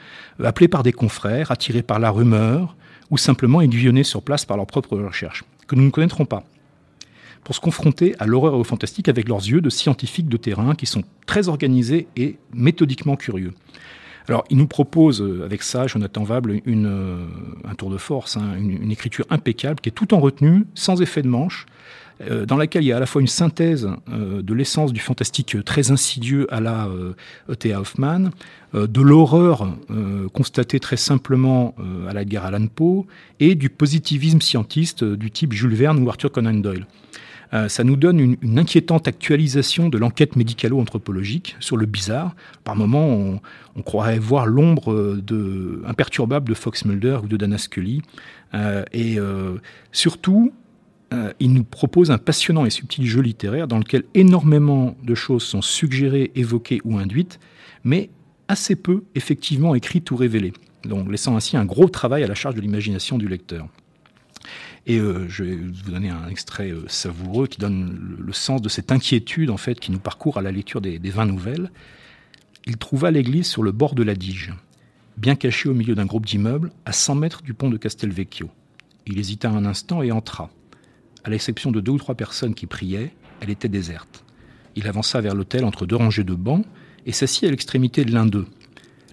appelés 0.42 0.70
par 0.70 0.84
des 0.84 0.94
confrères, 0.94 1.52
attirés 1.52 1.84
par 1.84 2.00
la 2.00 2.10
rumeur, 2.10 2.78
ou 3.10 3.18
simplement 3.18 3.60
aiguillonnés 3.60 4.06
sur 4.06 4.22
place 4.22 4.46
par 4.46 4.56
leurs 4.56 4.68
propres 4.68 4.98
recherches, 4.98 5.44
que 5.68 5.76
nous 5.76 5.84
ne 5.84 5.90
connaîtrons 5.90 6.26
pas 6.26 6.46
pour 7.44 7.56
se 7.56 7.60
confronter 7.60 8.16
à 8.20 8.26
l'horreur 8.26 8.54
et 8.54 8.58
au 8.58 8.64
fantastique 8.64 9.10
avec 9.10 9.28
leurs 9.28 9.40
yeux 9.40 9.62
de 9.62 9.70
scientifiques 9.70 10.30
de 10.30 10.38
terrain 10.38 10.76
qui 10.76 10.86
sont 10.86 11.04
très 11.26 11.48
organisés 11.48 12.08
et 12.16 12.38
méthodiquement 12.54 13.16
curieux. 13.16 13.54
Alors, 14.28 14.44
il 14.50 14.58
nous 14.58 14.68
propose 14.68 15.22
euh, 15.22 15.44
avec 15.44 15.64
ça, 15.64 15.88
Jonathan 15.88 16.24
Vable, 16.24 16.62
une, 16.66 16.86
euh, 16.86 17.26
un 17.66 17.76
tour 17.76 17.90
de 17.90 17.98
force, 17.98 18.38
hein, 18.38 18.56
une, 18.58 18.92
écriture 18.92 19.26
impeccable 19.30 19.80
qui 19.80 19.90
est 19.90 19.94
tout 19.94 20.14
en 20.14 20.20
retenue, 20.20 20.66
sans 20.76 21.02
effet 21.02 21.22
de 21.22 21.28
manche, 21.28 21.66
euh, 22.22 22.46
dans 22.46 22.56
laquelle 22.56 22.84
il 22.84 22.88
y 22.88 22.94
a 22.94 22.98
à 22.98 23.00
la 23.00 23.08
fois 23.08 23.22
une 23.22 23.28
synthèse 23.28 23.90
de 24.08 24.54
l'essence 24.54 24.94
du 24.94 25.00
fantastique 25.00 25.58
très 25.66 25.92
insidieux 25.92 26.48
à 26.54 26.62
la 26.62 26.88
E.T.A. 27.50 27.80
Hoffman, 27.80 28.30
de 28.74 29.02
l'horreur 29.02 29.68
constatée 30.34 30.80
très 30.80 30.98
simplement 30.98 31.74
à 32.08 32.14
la 32.14 32.24
guerre 32.24 32.46
Allan 32.46 32.68
Poe, 32.68 33.06
et 33.40 33.56
du 33.56 33.70
positivisme 33.70 34.40
scientiste 34.40 35.04
du 35.04 35.32
type 35.32 35.52
Jules 35.52 35.74
Verne 35.74 36.04
ou 36.04 36.10
Arthur 36.10 36.32
Conan 36.32 36.54
Doyle. 36.54 36.86
Euh, 37.54 37.68
ça 37.68 37.84
nous 37.84 37.96
donne 37.96 38.20
une, 38.20 38.60
inquiétante 38.60 39.08
actualisation 39.08 39.90
de 39.90 39.98
l'enquête 39.98 40.36
médicalo-anthropologique 40.36 41.58
sur 41.60 41.78
le 41.78 41.86
bizarre. 41.86 42.36
Par 42.64 42.76
moments, 42.76 43.40
on, 43.76 43.82
croirait 43.82 44.20
voir 44.20 44.46
l'ombre 44.46 44.94
euh, 44.94 45.84
imperturbable 45.86 46.48
de 46.48 46.54
Fox 46.54 46.86
Mulder 46.86 47.20
ou 47.24 47.28
de 47.28 47.38
Dana 47.38 47.58
Scully. 47.58 48.02
Euh, 48.54 48.84
et 48.94 49.18
surtout, 49.92 50.54
il 51.40 51.54
nous 51.54 51.66
propose 51.66 52.10
un 52.10 52.18
passionnant 52.18 52.66
et 52.66 52.70
subtil 52.70 53.06
jeu 53.06 53.22
littéraire 53.22 53.68
dans 53.68 53.80
lequel 53.80 54.04
énormément 54.14 54.96
de 55.04 55.14
choses 55.14 55.44
sont 55.44 55.62
suggérées, 55.62 56.32
évoquées 56.36 56.80
ou 56.86 56.98
induites, 56.98 57.40
mais 57.84 58.10
assez 58.48 58.78
peu 58.78 59.04
effectivement 59.16 59.76
écrites 59.76 60.10
ou 60.12 60.16
révélées, 60.16 60.54
donc 60.86 61.12
laissant 61.12 61.36
ainsi 61.36 61.58
un 61.58 61.66
gros 61.66 61.90
travail 61.90 62.24
à 62.24 62.28
la 62.28 62.36
charge 62.36 62.56
de 62.56 62.62
l'imagination 62.62 63.18
du 63.18 63.28
lecteur. 63.28 63.68
Et 64.88 64.98
euh, 64.98 65.28
je 65.28 65.44
vais 65.44 65.56
vous 65.56 65.92
donner 65.92 66.10
un 66.10 66.28
extrait 66.28 66.72
euh, 66.72 66.88
savoureux 66.88 67.48
qui 67.48 67.60
donne 67.60 68.18
le, 68.18 68.34
sens 68.34 68.62
de 68.62 68.70
cette 68.70 68.92
inquiétude 68.92 69.50
en 69.50 69.58
fait 69.58 69.80
qui 69.80 69.92
nous 69.92 70.00
parcourt 70.00 70.38
à 70.38 70.42
la 70.42 70.52
lecture 70.52 70.82
des, 70.82 71.00
des 71.00 71.10
20 71.10 71.26
nouvelles. 71.28 71.72
Il 72.66 72.78
trouva 72.78 73.12
l'église 73.12 73.48
sur 73.48 73.64
le 73.64 73.72
bord 73.72 73.96
de 73.96 74.04
la 74.04 74.16
Dige, 74.16 74.54
bien 75.18 75.36
cachée 75.36 75.70
au 75.70 75.74
milieu 75.74 75.96
d'un 75.96 76.06
groupe 76.06 76.26
d'immeubles, 76.26 76.72
à 76.86 76.92
100 76.92 77.16
mètres 77.16 77.42
du 77.42 77.54
pont 77.54 77.70
de 77.70 77.78
Castelvecchio. 77.78 78.50
Il 79.08 79.20
hésita 79.20 79.50
un 79.50 79.66
instant 79.66 80.02
et 80.02 80.12
entra. 80.12 80.50
À 81.24 81.30
l'exception 81.30 81.72
de 81.72 81.82
deux 81.82 81.92
ou 81.92 81.98
trois 81.98 82.16
personnes 82.16 82.56
qui 82.56 82.66
priaient, 82.66 83.14
elle 83.42 83.50
était 83.50 83.70
déserte. 83.70 84.24
Il 84.76 84.88
avança 84.88 85.22
vers 85.22 85.36
l'hôtel 85.36 85.66
entre 85.66 85.86
deux 85.86 85.96
rangées 85.96 86.24
de 86.24 86.34
bancs 86.34 86.66
et 87.06 87.12
s'assit 87.12 87.44
à 87.44 87.52
l'extrémité 87.52 88.06
de 88.06 88.12
l'un 88.12 88.26
d'eux. 88.26 88.48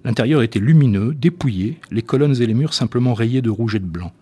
L'intérieur 0.05 0.43
était 0.43 0.61
lumineux, 0.61 1.15
dépouillé, 1.15 1.81
les 1.91 2.03
colonnes 2.03 2.41
et 2.41 2.47
les 2.47 2.55
murs 2.55 2.75
simplement 2.75 3.15
rayés 3.15 3.43
de 3.43 3.51
rouge 3.51 3.75
et 3.75 3.81
de 3.81 3.85
blanc. 3.85 4.13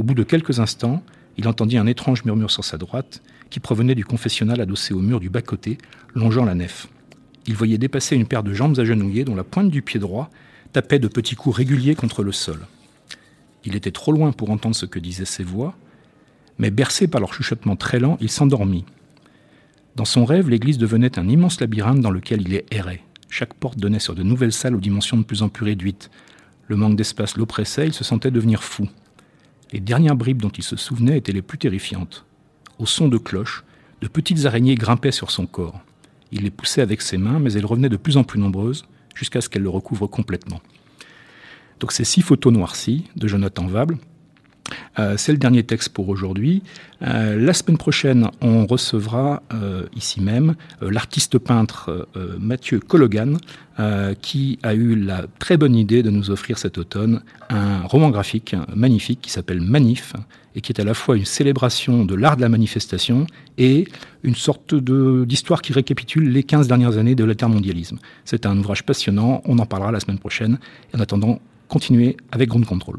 Au 0.00 0.02
bout 0.02 0.14
de 0.14 0.22
quelques 0.22 0.60
instants, 0.60 1.02
il 1.36 1.46
entendit 1.46 1.76
un 1.76 1.86
étrange 1.86 2.24
murmure 2.24 2.50
sur 2.50 2.64
sa 2.64 2.78
droite, 2.78 3.20
qui 3.50 3.60
provenait 3.60 3.94
du 3.94 4.06
confessionnal 4.06 4.58
adossé 4.58 4.94
au 4.94 5.00
mur 5.00 5.20
du 5.20 5.28
bas-côté, 5.28 5.76
longeant 6.14 6.46
la 6.46 6.54
nef. 6.54 6.88
Il 7.46 7.54
voyait 7.54 7.76
dépasser 7.76 8.16
une 8.16 8.24
paire 8.24 8.42
de 8.42 8.54
jambes 8.54 8.78
agenouillées 8.78 9.26
dont 9.26 9.34
la 9.34 9.44
pointe 9.44 9.68
du 9.68 9.82
pied 9.82 10.00
droit 10.00 10.30
tapait 10.72 11.00
de 11.00 11.06
petits 11.06 11.34
coups 11.34 11.54
réguliers 11.54 11.96
contre 11.96 12.22
le 12.22 12.32
sol. 12.32 12.60
Il 13.66 13.76
était 13.76 13.90
trop 13.90 14.10
loin 14.10 14.32
pour 14.32 14.48
entendre 14.48 14.74
ce 14.74 14.86
que 14.86 14.98
disaient 14.98 15.26
ces 15.26 15.44
voix, 15.44 15.76
mais 16.56 16.70
bercé 16.70 17.06
par 17.06 17.20
leur 17.20 17.34
chuchotement 17.34 17.76
très 17.76 18.00
lent, 18.00 18.16
il 18.22 18.30
s'endormit. 18.30 18.86
Dans 19.96 20.06
son 20.06 20.24
rêve, 20.24 20.48
l'église 20.48 20.78
devenait 20.78 21.18
un 21.18 21.28
immense 21.28 21.60
labyrinthe 21.60 22.00
dans 22.00 22.10
lequel 22.10 22.40
il 22.48 22.62
errait. 22.70 23.02
Chaque 23.28 23.52
porte 23.52 23.78
donnait 23.78 23.98
sur 23.98 24.14
de 24.14 24.22
nouvelles 24.22 24.54
salles 24.54 24.76
aux 24.76 24.80
dimensions 24.80 25.18
de 25.18 25.24
plus 25.24 25.42
en 25.42 25.50
plus 25.50 25.66
réduites. 25.66 26.10
Le 26.68 26.76
manque 26.76 26.96
d'espace 26.96 27.36
l'oppressait, 27.36 27.88
il 27.88 27.92
se 27.92 28.02
sentait 28.02 28.30
devenir 28.30 28.62
fou. 28.62 28.88
Les 29.72 29.80
dernières 29.80 30.16
bribes 30.16 30.42
dont 30.42 30.48
il 30.50 30.64
se 30.64 30.76
souvenait 30.76 31.18
étaient 31.18 31.32
les 31.32 31.42
plus 31.42 31.58
terrifiantes. 31.58 32.24
Au 32.78 32.86
son 32.86 33.08
de 33.08 33.18
cloches, 33.18 33.64
de 34.00 34.08
petites 34.08 34.44
araignées 34.44 34.74
grimpaient 34.74 35.12
sur 35.12 35.30
son 35.30 35.46
corps. 35.46 35.80
Il 36.32 36.42
les 36.42 36.50
poussait 36.50 36.80
avec 36.80 37.02
ses 37.02 37.18
mains, 37.18 37.38
mais 37.38 37.52
elles 37.52 37.66
revenaient 37.66 37.88
de 37.88 37.96
plus 37.96 38.16
en 38.16 38.24
plus 38.24 38.40
nombreuses, 38.40 38.84
jusqu'à 39.14 39.40
ce 39.40 39.48
qu'elles 39.48 39.62
le 39.62 39.68
recouvrent 39.68 40.08
complètement. 40.08 40.60
Donc 41.78 41.92
ces 41.92 42.04
six 42.04 42.22
photos 42.22 42.52
noircies 42.52 43.04
de 43.16 43.28
Jonathan 43.28 43.66
Vable, 43.66 43.98
euh, 45.00 45.14
c'est 45.16 45.32
le 45.32 45.38
dernier 45.38 45.62
texte 45.62 45.90
pour 45.90 46.08
aujourd'hui. 46.08 46.62
Euh, 47.02 47.36
la 47.36 47.54
semaine 47.54 47.78
prochaine, 47.78 48.28
on 48.42 48.66
recevra 48.66 49.42
euh, 49.54 49.86
ici 49.96 50.20
même 50.20 50.54
l'artiste 50.82 51.38
peintre 51.38 52.08
Mathieu 52.38 52.80
Cologan, 52.80 53.38
qui 54.20 54.58
a 54.62 54.74
eu 54.74 54.94
la 54.94 55.24
très 55.38 55.56
bonne 55.56 55.74
idée 55.74 56.02
de 56.02 56.10
nous 56.10 56.30
offrir 56.30 56.58
cet 56.58 56.76
automne 56.76 57.22
un 57.48 57.82
roman 57.84 58.10
graphique 58.10 58.54
magnifique 58.74 59.20
qui 59.22 59.30
s'appelle 59.30 59.62
Manif 59.62 60.12
et 60.54 60.60
qui 60.60 60.72
est 60.72 60.80
à 60.80 60.84
la 60.84 60.92
fois 60.92 61.16
une 61.16 61.24
célébration 61.24 62.04
de 62.04 62.14
l'art 62.14 62.36
de 62.36 62.42
la 62.42 62.50
manifestation 62.50 63.26
et 63.56 63.88
une 64.22 64.34
sorte 64.34 64.74
d'histoire 64.74 65.62
qui 65.62 65.72
récapitule 65.72 66.30
les 66.30 66.42
15 66.42 66.68
dernières 66.68 66.98
années 66.98 67.14
de 67.14 67.24
l'intermondialisme. 67.24 67.98
C'est 68.26 68.44
un 68.44 68.58
ouvrage 68.58 68.84
passionnant, 68.84 69.40
on 69.46 69.58
en 69.58 69.66
parlera 69.66 69.92
la 69.92 70.00
semaine 70.00 70.18
prochaine. 70.18 70.58
En 70.94 71.00
attendant, 71.00 71.40
continuez 71.68 72.18
avec 72.32 72.50
Ground 72.50 72.66
Control. 72.66 72.98